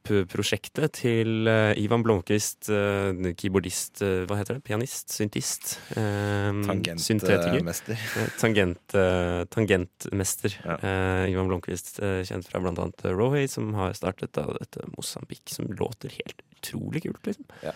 p- 0.07 0.21
prosjektet 0.31 0.93
til 1.01 1.49
eh, 1.51 1.73
Ivan 1.83 2.05
Blomkvist, 2.07 2.69
eh, 2.71 3.33
keyboardist, 3.35 3.99
eh, 4.07 4.21
hva 4.31 4.37
heter 4.38 4.61
det, 4.61 4.62
pianist, 4.69 5.11
syntist, 5.11 5.73
eh. 5.99 6.53
Tangentmester. 6.62 7.99
Eh, 8.14 8.29
Tangent, 8.38 8.95
eh, 8.95 9.43
tangentmester. 9.51 10.55
Ja. 10.62 10.77
Eh, 10.79 11.33
Ivan 11.33 11.51
Blomkvist, 11.51 11.99
eh, 11.99 12.21
kjent 12.29 12.47
fra 12.47 12.61
blant 12.62 12.79
annet 12.79 13.03
Rohay, 13.11 13.49
som 13.51 13.73
har 13.75 13.97
startet 13.99 14.31
da, 14.38 14.47
dette 14.61 14.87
Mosambik, 14.95 15.43
som 15.51 15.67
låter 15.75 16.14
helt 16.21 16.45
utrolig 16.61 17.03
kult, 17.09 17.25
liksom. 17.27 17.49
Ja. 17.67 17.75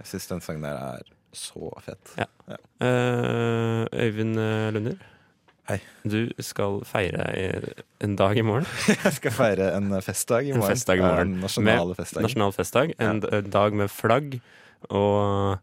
Jeg 0.00 0.08
syns 0.14 0.30
den 0.32 0.40
sangen 0.40 0.64
der 0.64 0.80
er 1.02 1.12
så 1.36 1.68
fett. 1.84 2.16
Ja. 2.16 2.30
Eh, 2.80 3.84
Øyvind 3.92 4.40
eh, 4.40 4.70
Lunder. 4.72 4.96
Hei. 5.66 5.80
Du 6.06 6.28
skal 6.46 6.76
feire 6.86 7.24
en 7.98 8.12
dag 8.14 8.38
i 8.38 8.42
morgen. 8.46 8.68
Jeg 8.92 9.16
skal 9.16 9.32
feire 9.34 9.72
en 9.74 9.88
festdag 9.98 10.46
i 10.46 10.52
morgen. 10.54 10.62
En 10.62 10.76
festdag 10.76 11.00
i 11.00 11.02
morgen. 11.02 11.32
En 11.34 11.42
nasjonale 11.42 11.96
festdag. 11.98 12.22
Nasjonal 12.22 12.54
festdag. 12.54 12.92
En, 13.02 13.22
ja. 13.26 13.40
dag 13.50 13.74
med 13.74 13.90
flagg 13.90 14.38
og 14.94 15.58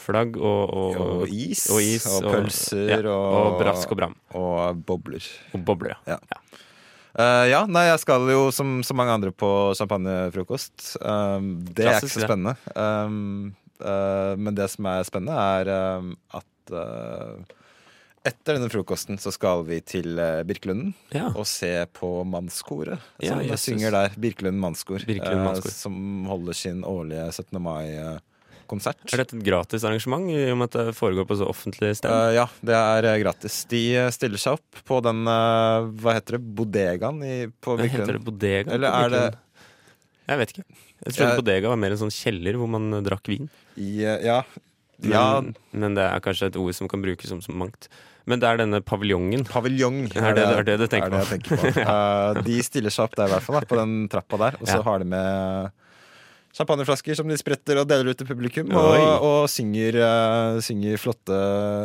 Flagg 0.00 0.38
og, 0.38 0.70
og, 0.70 1.00
Og 1.02 1.34
is, 1.34 1.66
og, 1.70 1.82
is, 1.82 2.06
og 2.08 2.30
pølser 2.30 3.04
ja, 3.04 3.12
og- 3.12 3.58
brask 3.60 3.90
og 3.90 3.98
bram. 3.98 4.14
Og 4.38 4.80
bobler. 4.86 5.26
Og 5.52 5.66
bobler, 5.66 5.98
ja. 6.08 6.16
Eh, 7.10 7.50
ja, 7.50 7.66
nei, 7.66 7.88
jeg 7.90 8.00
skal 8.06 8.24
jo 8.30 8.48
som 8.54 8.80
så 8.86 8.94
mange 8.96 9.18
andre 9.18 9.34
på 9.34 9.50
champagnefrokost. 9.76 10.94
Um, 11.02 11.56
det 11.66 11.90
er 11.90 11.98
ikke 11.98 12.14
så 12.14 12.22
spennende. 12.22 12.54
Um, 12.74 13.52
uh, 13.82 14.38
men 14.38 14.54
det 14.56 14.70
som 14.72 14.88
er 14.90 15.06
spennende, 15.06 15.36
er 15.36 15.98
um, 16.00 16.14
at 16.38 16.74
eh, 16.80 17.58
etter 18.26 18.56
denne 18.58 18.68
frokosten 18.72 19.16
så 19.20 19.30
skal 19.32 19.62
vi 19.64 19.78
til 19.80 20.18
uh, 20.20 20.42
Birkelunden 20.44 20.92
Ja. 21.14 21.28
og 21.32 21.46
se 21.48 21.70
på 21.96 22.10
Mannskoret. 22.28 23.00
Ja, 23.22 23.32
Som 23.34 23.40
Jesus. 23.46 23.62
synger 23.70 23.90
der. 23.96 24.16
Birkelund 24.20 24.60
Mannskor. 24.60 25.00
Birkelund 25.08 25.56
eh, 25.56 25.70
som 25.72 26.26
holder 26.28 26.52
sin 26.58 26.82
årlige 26.84 27.26
17. 27.32 27.56
mai-konsert. 27.64 29.00
Er 29.12 29.22
dette 29.22 29.38
et 29.38 29.44
gratis 29.46 29.84
arrangement 29.88 30.28
i 30.30 30.50
og 30.52 30.58
med 30.60 30.68
at 30.68 30.76
det 30.90 30.96
foregår 30.98 31.26
på 31.30 31.38
så 31.40 31.48
offentlig 31.48 31.94
sted? 31.98 32.12
Eh, 32.12 32.34
ja, 32.36 32.46
det 32.60 32.76
er 32.76 33.08
eh, 33.14 33.18
gratis. 33.24 33.62
De 33.72 33.82
eh, 34.04 34.10
stiller 34.14 34.38
seg 34.42 34.58
opp 34.60 34.82
på 34.86 35.00
den 35.06 35.24
eh, 35.26 35.90
Hva 36.04 36.16
heter 36.18 36.36
det? 36.38 36.42
Bodegaen 36.60 37.22
i, 37.24 37.36
på 37.56 37.78
Birkelund. 37.80 38.04
Heter 38.04 38.18
det 38.20 38.24
bodegaen? 38.28 38.74
Eller 38.76 39.00
er 39.04 39.14
det- 39.16 39.38
Jeg 40.30 40.38
vet 40.44 40.50
ikke. 40.54 40.64
Jeg 41.00 41.14
trodde 41.16 41.30
Jeg- 41.32 41.40
bodega 41.40 41.68
var 41.72 41.76
mer 41.80 41.90
en 41.96 42.02
sånn 42.04 42.12
kjeller 42.12 42.60
hvor 42.60 42.68
man 42.68 42.92
eh, 42.94 43.00
drakk 43.08 43.26
vin. 43.32 43.48
Eh, 43.80 44.20
ja. 44.28 44.42
Men, 45.02 45.12
ja, 45.12 45.26
men 45.72 45.94
det 45.96 46.04
er 46.04 46.20
kanskje 46.20 46.46
et 46.52 46.56
ord 46.60 46.74
som 46.76 46.88
kan 46.88 47.02
brukes 47.02 47.30
om 47.32 47.40
så 47.40 47.52
mangt. 47.56 47.88
Men 48.28 48.38
det 48.38 48.46
er 48.50 48.58
denne 48.60 48.80
paviljongen. 48.84 49.46
paviljong 49.48 50.10
Er 50.14 50.34
det- 50.36 50.44
er 50.46 50.62
det 50.62 50.78
du 50.78 50.86
tenker 50.86 51.06
er 51.08 51.10
det 51.10 51.20
jeg 51.24 51.40
tenker 51.40 51.56
på. 51.56 51.84
uh, 51.88 52.42
de 52.42 52.62
stiller 52.62 52.90
seg 52.90 53.04
opp 53.08 53.16
der, 53.16 53.26
i 53.26 53.32
hvert 53.32 53.42
fall. 53.42 53.60
Da, 53.60 53.66
på 53.66 53.78
den 53.80 53.94
trappa 54.12 54.38
der. 54.38 54.58
Og 54.60 54.66
så 54.68 54.76
Ja. 54.76 54.82
har 54.82 54.98
de 54.98 55.04
med 55.04 55.72
champagneflasker 56.52 57.14
som 57.16 57.28
de 57.30 57.36
spretter 57.38 57.78
og 57.80 57.88
deler 57.88 58.10
ut 58.10 58.18
til 58.18 58.26
publikum. 58.28 58.70
Og, 58.74 59.22
og 59.24 59.48
synger, 59.50 59.98
uh, 60.02 60.60
synger 60.60 60.98
flotte 60.98 61.36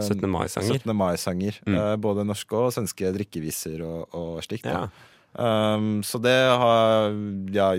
17. 0.06 0.30
mai-sanger. 0.30 0.80
17. 0.82 0.95
mai-sanger. 0.97 1.60
Mm. 1.65 1.75
uh, 1.78 1.95
både 2.01 2.25
norske 2.25 2.54
og 2.58 2.71
svenske 2.73 3.12
drikkeviser 3.15 3.82
og, 3.86 4.08
og 4.13 4.41
slikt. 4.45 4.65
Ja. 4.65 4.88
Um, 5.36 6.01
så 6.06 6.19
det 6.23 6.36
har 6.49 7.12
ja, 7.51 7.69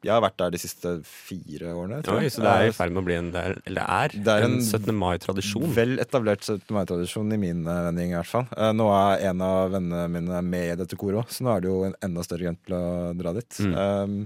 Jeg 0.00 0.12
har 0.14 0.22
vært 0.24 0.38
der 0.40 0.52
de 0.54 0.60
siste 0.60 0.92
fire 1.04 1.74
årene. 1.76 1.98
tror 2.04 2.20
Oi, 2.20 2.24
jeg. 2.24 2.32
så 2.32 2.44
det 2.44 2.52
er 2.52 2.62
i 2.64 2.70
Eh, 2.70 2.76
ferd 2.76 2.94
med 2.94 3.02
å 3.02 3.06
bli 3.06 3.16
en 3.18 3.30
det 3.34 3.40
er, 3.40 3.56
Eller 3.68 3.84
det 3.84 3.96
er, 3.96 4.24
Det 4.24 4.32
er 4.32 4.46
en, 4.46 4.54
en 4.56 4.64
17. 4.64 4.94
mai-tradisjon. 4.96 5.66
Vel 5.76 5.98
etablert 6.00 6.46
17. 6.46 6.62
mai-tradisjon 6.76 7.34
i 7.36 7.40
min 7.40 7.66
eh, 7.66 7.80
vending, 7.88 8.14
i 8.14 8.16
hvert 8.16 8.30
fall. 8.30 8.46
Eh, 8.56 8.72
nå 8.76 8.86
er 8.96 9.26
en 9.30 9.44
av 9.44 9.74
vennene 9.74 10.06
mine 10.08 10.42
med 10.46 10.72
i 10.72 10.78
dette 10.80 10.96
koret 11.00 11.20
òg, 11.20 11.34
så 11.34 11.44
nå 11.44 11.52
er 11.52 11.64
det 11.64 11.72
jo 11.72 11.82
en 11.88 11.98
enda 12.08 12.24
større 12.24 12.46
grunn 12.46 12.60
til 12.64 12.76
å 12.78 12.84
dra 13.20 13.34
dit. 13.36 13.60
Mm. 13.60 13.74
Um, 13.76 14.16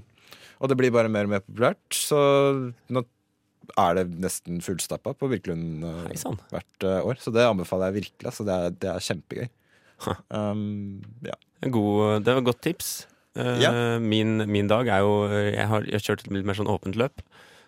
og 0.63 0.71
det 0.71 0.79
blir 0.79 0.95
bare 0.95 1.11
mer 1.11 1.27
og 1.27 1.35
mer 1.35 1.43
populært, 1.43 1.83
så 1.91 2.21
nå 2.95 3.03
er 3.81 3.97
det 3.99 4.05
nesten 4.23 4.61
fullstappa 4.63 5.15
på 5.19 5.29
Birkelund 5.33 5.83
uh, 5.89 6.39
hvert 6.53 6.87
uh, 6.87 7.01
år. 7.03 7.19
Så 7.19 7.33
det 7.35 7.49
anbefaler 7.49 7.91
jeg 7.91 8.05
virkelig. 8.05 8.29
Altså, 8.31 8.47
det, 8.47 8.55
er, 8.55 8.79
det 8.79 8.93
er 8.93 9.09
kjempegøy. 9.09 9.51
Um, 10.29 11.03
ja. 11.25 11.37
God, 11.65 12.23
det 12.23 12.35
var 12.35 12.43
et 12.43 12.49
godt 12.51 12.63
tips. 12.67 12.95
Eh, 13.37 13.61
Ja. 13.63 13.73
min, 13.99 14.37
min 14.51 14.69
dag 14.71 14.87
er 14.89 15.01
jo 15.03 15.15
Jeg 15.29 15.67
har, 15.69 15.83
jeg 15.89 15.97
har 15.99 16.05
kjørt 16.07 16.25
et 16.27 16.31
litt 16.33 16.47
mer 16.47 16.55
sånn 16.59 16.71
åpent 16.71 16.95
løp, 17.01 17.23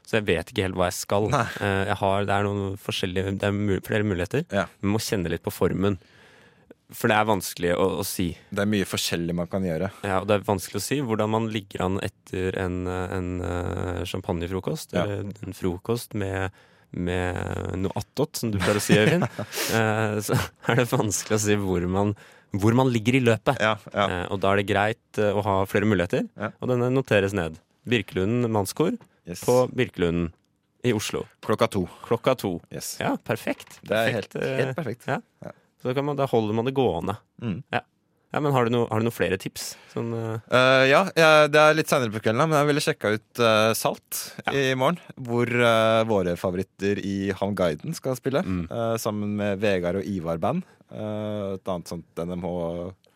så 0.07 0.21
jeg 0.21 0.27
vet 0.29 0.51
ikke 0.53 0.63
helt 0.69 0.77
hva 0.79 0.87
jeg 0.91 0.99
skal. 1.01 1.27
Eh, 1.35 1.87
jeg 1.91 1.97
har, 2.03 2.27
det 2.29 2.35
er 2.37 2.45
noen 2.47 2.77
forskjellige 2.79 3.39
Det 3.41 3.49
er 3.49 3.57
mul 3.57 3.81
flere 3.83 4.07
muligheter. 4.07 4.45
Ja. 4.55 4.67
Vi 4.81 4.87
må 4.93 5.01
kjenne 5.03 5.33
litt 5.33 5.43
på 5.43 5.51
formen. 5.55 5.99
For 6.95 7.11
det 7.11 7.17
er 7.19 7.27
vanskelig 7.27 7.73
å, 7.75 7.87
å 7.99 8.05
si. 8.07 8.29
Det 8.55 8.63
er 8.63 8.69
mye 8.71 8.87
forskjellig 8.87 9.35
man 9.35 9.49
kan 9.51 9.65
gjøre. 9.67 9.89
Ja, 10.07 10.21
og 10.23 10.29
det 10.31 10.37
er 10.37 10.45
vanskelig 10.47 10.79
å 10.79 10.85
si 10.85 11.01
hvordan 11.03 11.33
man 11.33 11.49
ligger 11.51 11.83
an 11.89 11.97
etter 12.07 12.55
en, 12.63 12.77
en 12.87 13.33
eh, 13.43 14.05
champagnefrokost. 14.07 14.95
Ja. 14.95 15.03
Eller 15.03 15.33
en 15.49 15.57
frokost 15.59 16.15
med, 16.15 16.55
med 16.95 17.75
noe 17.83 17.91
attåt, 17.99 18.39
som 18.39 18.53
du 18.55 18.61
pleier 18.63 18.79
å 18.79 18.85
si, 18.87 18.95
Øyvind. 19.03 19.27
Eh, 19.75 20.15
så 20.23 20.39
er 20.71 20.79
det 20.79 20.87
vanskelig 20.93 21.35
å 21.41 21.43
si 21.43 21.59
hvor 21.59 21.83
man, 21.91 22.15
hvor 22.53 22.75
man 22.75 22.89
ligger 22.93 23.15
i 23.19 23.21
løpet. 23.25 23.59
Ja, 23.61 23.77
ja. 23.93 24.07
Eh, 24.09 24.27
og 24.33 24.41
da 24.41 24.53
er 24.53 24.57
det 24.63 24.67
greit 24.71 25.19
eh, 25.19 25.33
å 25.37 25.43
ha 25.45 25.57
flere 25.67 25.89
muligheter, 25.89 26.29
Ja. 26.39 26.53
og 26.61 26.69
denne 26.69 26.91
noteres 26.95 27.33
ned. 27.37 27.59
Birkelunden 27.87 28.51
mannskor 28.51 28.97
Yes. 29.27 29.43
på 29.45 29.69
Birkelunden 29.75 30.33
i 30.87 30.93
Oslo. 30.95 31.25
Klokka 31.43 31.67
to. 31.71 31.89
Klokka 32.07 32.37
to. 32.39 32.61
Yes. 32.73 32.97
Ja, 33.01 33.17
perfekt. 33.17 33.81
Det 33.83 33.91
er 33.97 34.13
Perfekt, 34.13 34.35
helt, 34.35 34.61
helt 34.67 34.77
perfekt. 34.77 35.07
ja. 35.07 35.21
Så 35.83 35.89
da, 35.91 35.95
kan 35.95 36.05
man, 36.07 36.17
da 36.17 36.27
holder 36.27 36.55
man 36.55 36.65
det 36.65 36.75
gående. 36.75 37.17
Mm. 37.43 37.63
Ja. 37.75 37.81
Ja, 38.37 38.43
men 38.45 38.53
har 38.53 38.69
du 38.69 38.75
noe- 38.77 38.87
har 38.93 39.01
du 39.01 39.07
noen 39.09 39.17
flere 39.17 39.39
tips? 39.41 39.71
Sånn, 39.95 40.13
uh... 40.13 40.37
Uh, 40.53 40.85
ja, 40.91 41.01
jeg, 41.17 41.49
det 41.55 41.63
er 41.63 41.79
litt 41.81 41.89
senere 41.91 42.13
på 42.13 42.21
kvelden, 42.21 42.45
men 42.53 42.59
jeg 42.61 42.69
ville 42.69 42.85
sjekka 42.85 43.15
ut 43.17 43.41
uh, 43.43 43.73
Salt 43.79 44.21
Ja. 44.45 44.53
i 44.53 44.67
morgen. 44.79 45.01
Hvor 45.17 45.49
våre 46.13 46.37
favoritter 46.39 47.01
i 47.01 47.17
Han 47.41 47.57
Guiden 47.59 47.97
skal 47.97 48.15
spille. 48.21 48.45
Mm. 48.45 48.67
eh, 48.69 48.95
sammen 49.01 49.33
med 49.41 49.59
Vegard 49.65 49.99
og 50.03 50.07
Ivar 50.13 50.39
Band. 50.43 50.63
Eh, 50.93 51.57
et 51.57 51.71
annet 51.73 51.89
sånt 51.91 52.21
NMH 52.21 52.51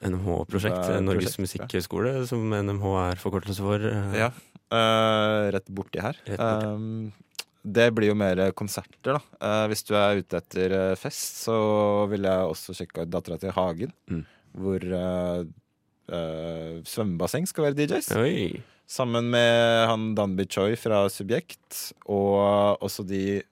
NMH-prosjekt, 0.09 0.87
Norges 1.05 1.35
prosjekt, 1.37 1.43
musikkhøgskole, 1.45 2.13
som 2.29 2.47
NMH 2.57 2.87
er 3.11 3.19
forkortelse 3.21 3.61
for. 3.61 3.85
Ja. 4.17 4.31
eh, 4.73 5.51
rett 5.53 5.69
borti 5.69 6.01
her. 6.01 6.17
Rett 6.25 6.41
borti. 6.41 6.71
Um, 6.73 7.13
det 7.61 7.91
blir 7.93 8.09
jo 8.09 8.15
mer 8.17 8.41
konserter, 8.57 9.19
da. 9.19 9.21
Eh, 9.45 9.65
hvis 9.69 9.85
du 9.85 9.93
er 10.01 10.23
ute 10.23 10.39
etter 10.41 10.73
fest, 10.97 11.43
så 11.45 11.59
vil 12.09 12.25
jeg 12.25 12.49
også 12.55 12.73
sjekke 12.79 13.05
ut 13.05 13.11
Dattera 13.13 13.37
til 13.43 13.53
Hagen. 13.53 13.93
Mm. 14.09 14.23
Hvor 14.57 14.83
uh, 14.83 15.45
uh, 16.11 16.81
svømmebasseng 16.87 17.47
skal 17.49 17.69
være 17.69 17.79
DJs. 17.79 18.11
Oi. 18.19 18.61
Sammen 18.91 19.29
med 19.31 19.87
han 19.87 20.11
Danby 20.19 20.49
Choi 20.51 20.75
fra 20.81 21.05
Subjekt, 21.13 21.93
og 22.11 22.83
også 22.83 23.05
de 23.07 23.43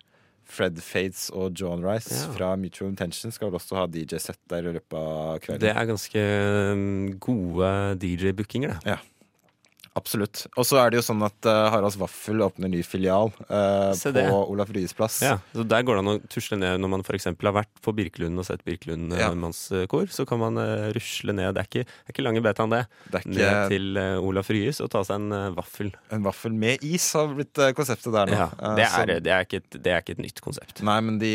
Fred 0.48 0.80
Fades 0.80 1.28
og 1.36 1.52
John 1.60 1.84
Rice 1.84 2.14
Ja. 2.24 2.32
fra 2.32 2.56
Mutual 2.56 2.90
Intention 2.90 3.30
skal 3.30 3.50
vel 3.50 3.58
også 3.60 3.76
ha 3.76 3.84
DJ-sett 3.86 4.40
der 4.48 4.64
i 4.64 4.72
løpet 4.72 4.96
av 4.96 5.38
kvelden. 5.44 5.60
Det 5.60 5.70
er 5.74 5.88
ganske 5.90 6.24
mm, 6.74 7.18
gode 7.20 7.70
DJ-bookinger, 8.02 8.78
det. 8.84 8.96
Absolutt. 9.98 10.44
Og 10.54 10.66
så 10.68 10.78
er 10.80 10.92
det 10.94 11.00
jo 11.00 11.04
sånn 11.08 11.22
at 11.26 11.48
uh, 11.48 11.66
Haralds 11.74 11.96
Vaffel 11.98 12.40
åpner 12.44 12.70
ny 12.70 12.80
filial 12.86 13.32
uh, 13.48 13.90
på. 13.98 14.24
Olaf 14.54 14.70
Ryes 14.74 14.94
plass. 14.96 15.18
Ja, 15.24 15.36
så 15.54 15.64
Der 15.66 15.82
går 15.86 15.98
det 15.98 16.02
an 16.04 16.10
å 16.12 16.16
tusle 16.30 16.58
ned 16.60 16.78
når 16.82 16.92
man 16.94 17.02
f.eks. 17.04 17.26
har 17.32 17.54
vært 17.56 17.82
på 17.84 17.94
Birkelund 17.98 18.38
og 18.38 18.46
sett 18.46 18.62
Birkelund 18.66 19.12
eh, 19.16 19.24
Ja. 19.24 19.32
mannskor. 19.34 20.06
Så 20.14 20.26
kan 20.28 20.40
man 20.42 20.60
uh, 20.60 20.88
rusle 20.96 21.34
ned. 21.34 21.56
Det 21.58 21.64
er 21.64 21.70
ikke, 21.70 21.84
det 21.88 22.12
er 22.12 22.14
ikke 22.16 22.26
lange 22.26 22.42
betaen, 22.46 22.72
det. 22.76 22.84
Det 23.10 23.20
er 23.22 23.28
Ned 23.28 23.42
ikke 23.42 23.68
til 23.74 24.00
uh, 24.00 24.28
Olaf 24.30 24.52
Ryes 24.54 24.80
og 24.84 24.92
ta 24.94 25.02
seg 25.08 25.18
en 25.18 25.54
vaffel. 25.58 25.90
en 26.14 26.24
vaffel 26.26 26.54
med 26.64 26.84
is 26.86 27.08
har 27.18 27.32
blitt 27.34 27.58
konseptet 27.78 28.14
der 28.14 28.30
nå. 28.30 28.38
Ja, 28.38 28.48
det, 28.78 28.86
så- 28.92 29.02
er, 29.04 29.14
det, 29.24 29.32
er 29.34 29.46
ikke 29.48 29.62
et, 29.64 29.80
det 29.82 29.92
er 29.96 30.04
ikke 30.04 30.16
et 30.18 30.22
nytt 30.28 30.42
konsept. 30.44 30.84
Nei, 30.86 30.98
men 31.04 31.18
de, 31.22 31.32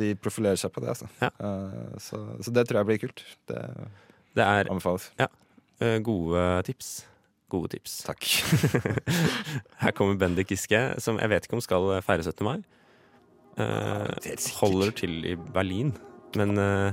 de 0.00 0.12
profilerer 0.18 0.58
seg 0.60 0.72
på 0.74 0.82
det, 0.82 0.92
altså. 0.96 1.06
Ja. 1.22 1.30
Eh, 1.38 1.98
så, 2.02 2.20
så 2.42 2.52
det 2.56 2.66
tror 2.68 2.80
jeg 2.82 2.90
blir 2.90 3.00
kult. 3.06 3.22
Det 3.50 3.60
Det 4.38 4.44
er 4.46 4.68
anbefales. 4.70 5.10
Ja. 5.20 5.26
gode 6.06 6.42
tips. 6.68 6.90
Gode 7.50 7.72
tips. 7.74 7.98
Takk. 8.06 8.26
Her 9.82 9.94
kommer 9.96 10.18
Bendik 10.20 10.52
Giske, 10.52 10.80
som 11.02 11.18
jeg 11.20 11.32
vet 11.32 11.46
ikke 11.48 11.58
om 11.58 11.64
skal 11.64 11.88
feire 12.06 12.22
17. 12.26 12.44
mai. 12.46 12.58
Eh, 13.58 14.10
helt 14.28 14.46
holder 14.60 14.92
til 15.02 15.16
i 15.26 15.34
Berlin, 15.54 15.90
men 16.38 16.54
eh, 16.58 16.92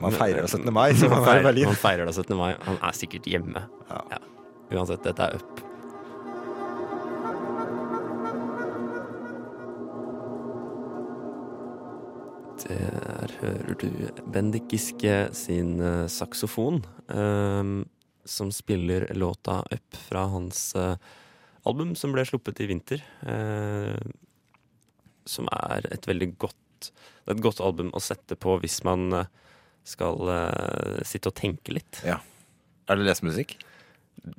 Man 0.00 0.12
feirer 0.12 0.42
da 0.44 0.48
17. 0.48 0.72
mai, 0.72 0.90
så 0.98 1.08
man 1.12 1.22
er 1.28 1.40
i 1.40 1.46
Berlin. 1.50 1.70
man 1.70 1.78
feirer 1.80 2.08
da 2.08 2.12
17. 2.16 2.36
mai. 2.36 2.54
Han 2.66 2.80
er 2.82 2.96
sikkert 2.96 3.28
hjemme. 3.28 3.66
Ja. 3.90 4.02
Ja. 4.16 4.22
Uansett, 4.76 5.04
dette 5.06 5.22
er 5.30 5.38
up. 5.38 5.62
Der 12.66 13.28
hører 13.40 13.74
du 13.78 13.88
Bendik 14.32 14.62
Giske 14.70 15.28
sin 15.36 15.80
eh, 15.80 16.06
saksofon, 16.08 16.80
eh, 17.10 17.84
som 18.26 18.50
spiller 18.52 19.06
låta 19.14 19.60
Up 19.70 19.96
fra 20.08 20.26
hans 20.32 20.74
uh, 20.76 20.96
album 21.66 21.94
som 21.98 22.12
ble 22.14 22.24
sluppet 22.26 22.60
i 22.62 22.68
vinter. 22.70 23.02
Uh, 23.22 23.96
som 25.26 25.48
er 25.50 25.88
et 25.90 26.06
veldig 26.06 26.28
godt 26.38 26.54
Det 26.86 27.32
er 27.32 27.34
et 27.38 27.42
godt 27.42 27.60
album 27.64 27.88
å 27.96 28.02
sette 28.04 28.36
på 28.38 28.52
hvis 28.62 28.76
man 28.86 29.08
eh, 29.16 29.30
skal 29.88 30.20
sitte 31.08 31.30
og 31.32 31.34
tenke 31.38 31.72
litt. 31.74 31.98
Ja. 32.06 32.20
Er 32.86 33.00
det 33.00 33.06
lesemusikk? 33.08 33.56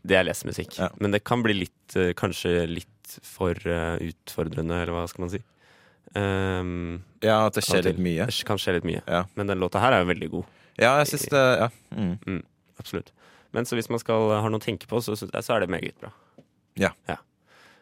Det 0.07 0.15
er 0.15 0.23
lesemusikk. 0.27 0.77
Ja. 0.79 0.87
Men 1.01 1.11
det 1.11 1.23
kan 1.27 1.43
bli 1.43 1.57
litt, 1.65 1.97
kanskje 2.15 2.61
litt 2.69 3.17
for 3.25 3.57
utfordrende, 3.59 4.77
eller 4.83 4.93
hva 4.95 5.03
skal 5.11 5.25
man 5.25 5.33
si. 5.33 5.41
Um, 6.15 7.01
Ja, 7.25 7.41
at 7.49 7.57
det 7.57 7.65
skjer 7.67 7.83
litt 7.89 7.99
mye. 7.99 8.29
det 8.29 8.45
kan 8.47 8.59
skje 8.61 8.77
litt 8.77 8.87
mye. 8.87 9.01
Ja, 9.07 9.25
Men 9.35 9.51
den 9.51 9.59
låta 9.59 9.81
her 9.83 9.97
er 9.97 10.05
jo 10.05 10.11
veldig 10.13 10.29
god. 10.31 10.45
ja 10.79 10.93
jeg 11.01 11.11
syns 11.11 11.27
det 11.33 11.43
Ja. 11.59 11.69
Mm. 11.91 12.43
Absolutt. 12.79 13.11
Men 13.57 13.65
så 13.65 13.73
hvis 13.79 13.89
man 13.89 14.01
skal 14.01 14.35
ha 14.37 14.49
noe 14.53 14.61
å 14.61 14.63
tenke 14.63 14.85
på, 14.89 15.01
så, 15.01 15.15
så 15.17 15.25
er 15.55 15.63
det 15.65 15.71
meget 15.73 15.97
bra. 16.01 16.11
Ja. 16.77 16.91
ja. 17.09 17.17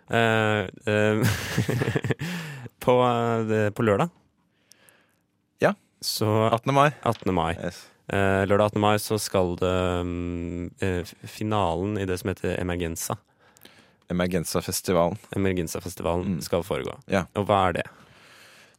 Uh, 0.07 0.69
uh, 0.87 1.25
på, 2.85 2.93
eh, 3.03 3.69
på 3.73 3.83
lørdag 3.83 4.11
Ja. 5.63 5.71
Så 5.99 6.29
18. 6.53 6.71
mai. 6.77 6.91
18. 7.03 7.33
mai. 7.35 7.51
Yes. 7.57 7.81
Uh, 8.13 8.45
lørdag 8.45 8.69
18. 8.77 8.81
mai 8.83 8.93
så 9.01 9.17
skal 9.19 9.55
det 9.57 9.73
um, 10.05 10.69
eh, 10.85 11.01
finalen 11.25 11.97
i 11.97 12.05
det 12.05 12.19
som 12.21 12.29
heter 12.31 12.53
Emergenza. 12.61 13.17
Emergenza-festivalen. 14.13 15.17
Emergenza-festivalen 15.35 16.35
Mm. 16.37 16.41
skal 16.45 16.63
foregå. 16.63 16.93
Ja. 17.09 17.25
Og 17.35 17.47
hva 17.49 17.63
er 17.69 17.79
det? 17.79 17.87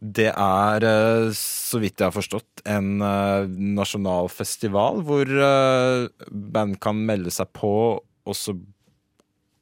Det 0.01 0.29
er, 0.33 0.85
eh, 0.85 1.31
så 1.33 1.81
vidt 1.81 1.99
jeg 2.03 2.11
har 2.11 2.15
forstått, 2.15 2.63
en 2.69 3.01
eh, 3.03 3.47
nasjonal 3.49 4.29
festival 4.29 5.01
hvor 5.07 5.25
eh, 5.27 6.09
band 6.31 6.79
kan 6.85 6.99
melde 7.09 7.31
seg 7.33 7.49
på, 7.57 7.71
og 8.27 8.35
så 8.37 8.55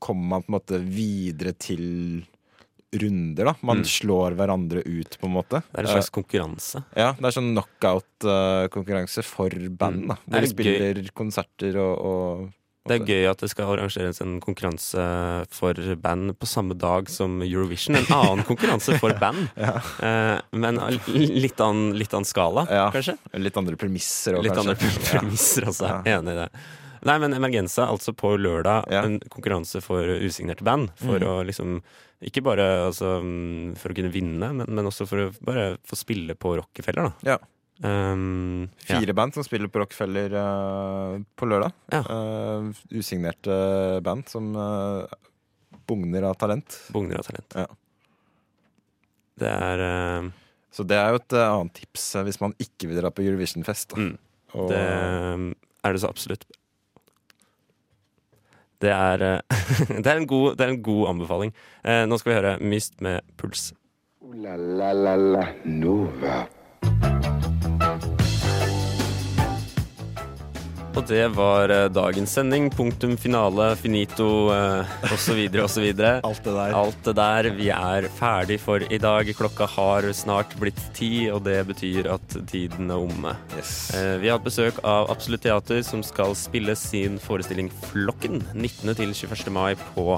kommer 0.04 0.28
man 0.34 0.42
på 0.42 0.50
en 0.52 0.56
måte 0.58 0.80
videre 0.84 1.52
til 1.56 2.24
runder, 2.94 3.44
da. 3.48 3.54
Man 3.66 3.78
Mm. 3.82 3.84
slår 3.90 4.34
hverandre 4.38 4.82
ut, 4.86 5.16
på 5.18 5.26
en 5.26 5.32
måte. 5.34 5.62
Det 5.72 5.80
er 5.80 5.86
en 5.88 5.94
slags 5.96 6.10
konkurranse. 6.14 6.84
Ja, 6.94 7.12
det 7.18 7.24
er 7.26 7.34
sånn 7.34 7.54
knockout-konkurranse 7.56 9.24
for 9.26 9.50
band, 9.50 10.04
Mm. 10.04 10.08
da. 10.08 10.14
Er 10.14 10.30
Hvor 10.30 10.40
de 10.40 10.46
spiller 10.52 10.94
gøy? 10.94 11.10
konserter 11.14 11.76
og, 11.76 11.98
og 12.04 12.52
Det 12.84 12.98
er 12.98 13.06
gøy 13.08 13.26
at 13.30 13.40
det 13.40 13.48
skal 13.48 13.70
arrangeres 13.72 14.18
en 14.20 14.34
konkurranse 14.44 15.00
for 15.56 15.78
band 16.04 16.34
på 16.36 16.48
samme 16.48 16.76
dag 16.76 17.08
som 17.08 17.38
Eurovision. 17.40 17.96
En 17.96 18.10
annen 18.12 18.44
konkurranse 18.44 18.98
for 19.00 19.14
band, 19.22 19.46
Ja. 19.56 19.78
eh, 20.04 20.40
men 20.52 20.76
litt 21.08 21.60
annen, 21.64 21.94
litt 21.96 22.12
annen 22.12 22.28
skala, 22.28 22.66
Ja. 22.68 22.90
kanskje? 22.92 23.16
Litt 23.40 23.56
andre 23.56 23.78
premisser 23.80 24.36
òg, 24.36 24.44
kanskje. 24.44 24.60
andre 24.60 24.76
premisser 25.10 25.68
også. 25.72 25.88
Ja. 25.88 26.18
Enig 26.18 26.36
i 26.36 26.40
det. 26.42 26.48
Nei, 27.04 27.16
men 27.20 27.34
Emergenza, 27.36 27.86
altså 27.88 28.14
på 28.16 28.34
lørdag, 28.40 28.86
en 28.92 29.18
konkurranse 29.32 29.80
for 29.84 30.04
usignerte 30.24 30.64
band. 30.64 30.92
For 31.00 31.20
mm. 31.20 31.28
å 31.28 31.40
liksom 31.44 31.80
Ikke 32.24 32.40
bare 32.44 32.64
altså, 32.86 33.18
mm, 33.20 33.74
for 33.76 33.92
å 33.92 33.96
kunne 33.96 34.12
vinne, 34.12 34.48
men, 34.56 34.68
men 34.68 34.86
også 34.88 35.04
for 35.08 35.26
å 35.26 35.32
bare 35.44 35.74
få 35.84 35.96
spille 35.98 36.32
på 36.40 36.54
Rockefeller, 36.56 37.10
da. 37.10 37.34
Ja. 37.34 37.38
Um, 37.82 38.68
ja. 38.86 39.00
Fire 39.00 39.14
band 39.18 39.34
som 39.34 39.44
spiller 39.44 39.68
på 39.72 39.80
Rockefeller 39.82 40.34
uh, 40.38 41.16
på 41.34 41.48
lørdag. 41.50 41.74
Ja. 41.90 42.04
Uh, 42.06 42.70
usignerte 42.94 43.56
band 44.06 44.28
som 44.30 44.52
uh, 44.54 45.08
bugner 45.86 46.22
av 46.30 46.34
talent. 46.38 46.78
Bugner 46.94 47.18
av 47.18 47.26
talent. 47.28 47.58
Ja. 47.58 47.66
Det 49.40 49.50
er 49.50 49.82
eh, 49.82 50.30
Så 50.74 50.86
det 50.86 50.98
er 50.98 51.14
jo 51.14 51.20
et 51.20 51.36
eh, 51.36 51.46
annet 51.50 51.74
tips 51.80 52.08
eh, 52.16 52.26
hvis 52.28 52.40
man 52.42 52.54
ikke 52.62 52.90
vil 52.90 53.00
dra 53.02 53.10
på 53.14 53.24
Eurovision-fest. 53.26 53.96
mm, 53.98 54.12
Og, 54.54 54.68
Det 54.70 54.80
er 54.80 55.96
det 55.96 56.02
så 56.02 56.10
absolutt. 56.10 56.46
Det 58.82 58.92
er, 58.92 59.22
eh, 59.22 59.62
det 60.02 60.06
er, 60.06 60.16
en, 60.16 60.26
god, 60.26 60.56
det 60.58 60.66
er 60.66 60.74
en 60.74 60.82
god 60.82 61.08
anbefaling. 61.14 61.54
Eh, 61.82 62.04
nå 62.06 62.18
skal 62.20 62.32
vi 62.32 62.40
høre 62.40 62.58
Myst 62.60 63.00
med 63.04 63.24
puls. 63.40 63.72
Uh, 64.22 64.34
la 64.38 64.56
la 64.56 64.92
la 64.92 65.16
la 65.16 65.48
Nova. 65.64 66.44
Og 70.94 71.02
det 71.10 71.24
var 71.34 71.72
eh, 71.74 71.88
dagens 71.90 72.30
sending. 72.36 72.68
Punktum 72.70 73.16
finale, 73.18 73.72
finito 73.80 74.26
eh, 74.54 74.92
osv. 75.10 75.40
osv. 75.64 75.86
alt 76.28 76.44
det 76.44 76.54
der. 76.54 76.76
Alt 76.78 77.00
det 77.08 77.14
der. 77.18 77.48
Vi 77.58 77.70
er 77.74 78.06
ferdig 78.14 78.60
for 78.62 78.84
i 78.86 79.00
dag. 79.02 79.26
Klokka 79.34 79.66
har 79.74 80.06
snart 80.14 80.54
blitt 80.60 80.78
ti, 80.94 81.26
og 81.34 81.42
det 81.48 81.58
betyr 81.72 82.06
at 82.14 82.38
tiden 82.50 82.94
er 82.94 83.02
omme. 83.02 83.34
Yes. 83.58 83.74
Eh, 83.98 84.14
Vi 84.22 84.30
har 84.30 84.38
hatt 84.38 84.46
besøk 84.46 84.78
av 84.86 85.10
Absolutt 85.10 85.42
Teater, 85.48 85.82
som 85.82 86.06
skal 86.06 86.36
spille 86.38 86.78
sin 86.78 87.18
forestilling 87.18 87.72
Flokken 87.90 88.44
19. 88.54 88.94
til 88.94 89.10
21. 89.18 89.50
mai 89.54 89.74
på 89.96 90.14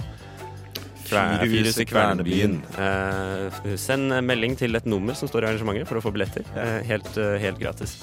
Fyrhuset 1.07 1.87
Kvernebyen. 1.89 2.61
Eh, 2.77 3.61
send 3.81 4.12
melding 4.27 4.57
til 4.59 4.77
et 4.77 4.89
nummer 4.91 5.17
som 5.17 5.31
står 5.31 5.47
i 5.47 5.53
arrangementet 5.55 5.89
for 5.89 6.01
å 6.01 6.05
få 6.05 6.12
billetter. 6.12 6.45
Eh, 6.59 6.81
helt, 6.89 7.12
helt 7.41 7.62
gratis. 7.62 7.97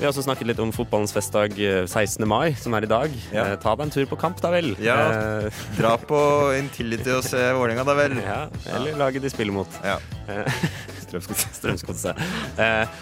Vi 0.00 0.06
har 0.06 0.14
også 0.14 0.22
snakket 0.24 0.48
litt 0.48 0.60
om 0.64 0.70
fotballens 0.72 1.12
festdag 1.12 1.58
eh, 1.60 1.82
16. 1.84 2.24
mai, 2.28 2.54
som 2.56 2.72
er 2.72 2.86
i 2.86 2.88
dag. 2.88 3.12
Ja. 3.34 3.50
Eh, 3.50 3.56
ta 3.60 3.74
deg 3.76 3.84
en 3.84 3.90
tur 3.92 4.06
på 4.08 4.16
kamp, 4.20 4.38
da 4.40 4.48
vel. 4.54 4.70
Ja. 4.80 4.94
Eh, 5.12 5.64
Dra 5.76 5.90
på 6.00 6.20
Intility 6.56 7.12
og 7.12 7.26
se 7.26 7.42
Vålerenga, 7.52 7.84
da 7.84 7.96
vel. 7.98 8.14
ja. 8.24 8.38
Eller 8.78 8.96
laget 8.96 9.26
de 9.26 9.32
spiller 9.32 9.52
mot. 9.52 9.76
Ja. 9.84 9.98
Eh, 10.24 10.48
Strømsgodset. 11.04 11.52
Strømsgodset. 11.58 12.22
Eh, 12.56 12.94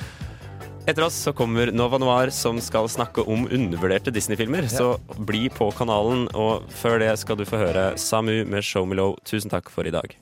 etter 0.90 1.04
oss 1.06 1.20
så 1.28 1.30
kommer 1.36 1.70
Nova 1.70 2.00
Noir, 2.02 2.32
som 2.34 2.58
skal 2.64 2.90
snakke 2.90 3.22
om 3.30 3.46
undervurderte 3.46 4.10
Disney-filmer. 4.10 4.66
Så 4.72 4.96
bli 5.28 5.46
på 5.54 5.70
kanalen, 5.78 6.26
og 6.34 6.66
før 6.80 6.98
det 7.04 7.12
skal 7.22 7.38
du 7.38 7.44
få 7.46 7.60
høre 7.62 7.92
Samu 8.00 8.40
med 8.48 8.66
Show 8.66 8.88
Me 8.90 8.98
Low. 8.98 9.14
Tusen 9.28 9.54
takk 9.54 9.70
for 9.70 9.86
i 9.86 9.94
dag. 9.94 10.16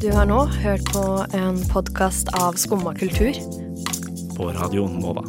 Du 0.00 0.08
har 0.12 0.24
nå 0.28 0.40
hørt 0.60 0.88
på 0.92 1.04
en 1.36 1.60
podkast 1.72 2.32
av 2.40 2.56
Skumma 2.60 2.92
kultur. 2.96 3.36
På 4.36 4.52
Radio 4.52 4.88
Nova. 4.88 5.24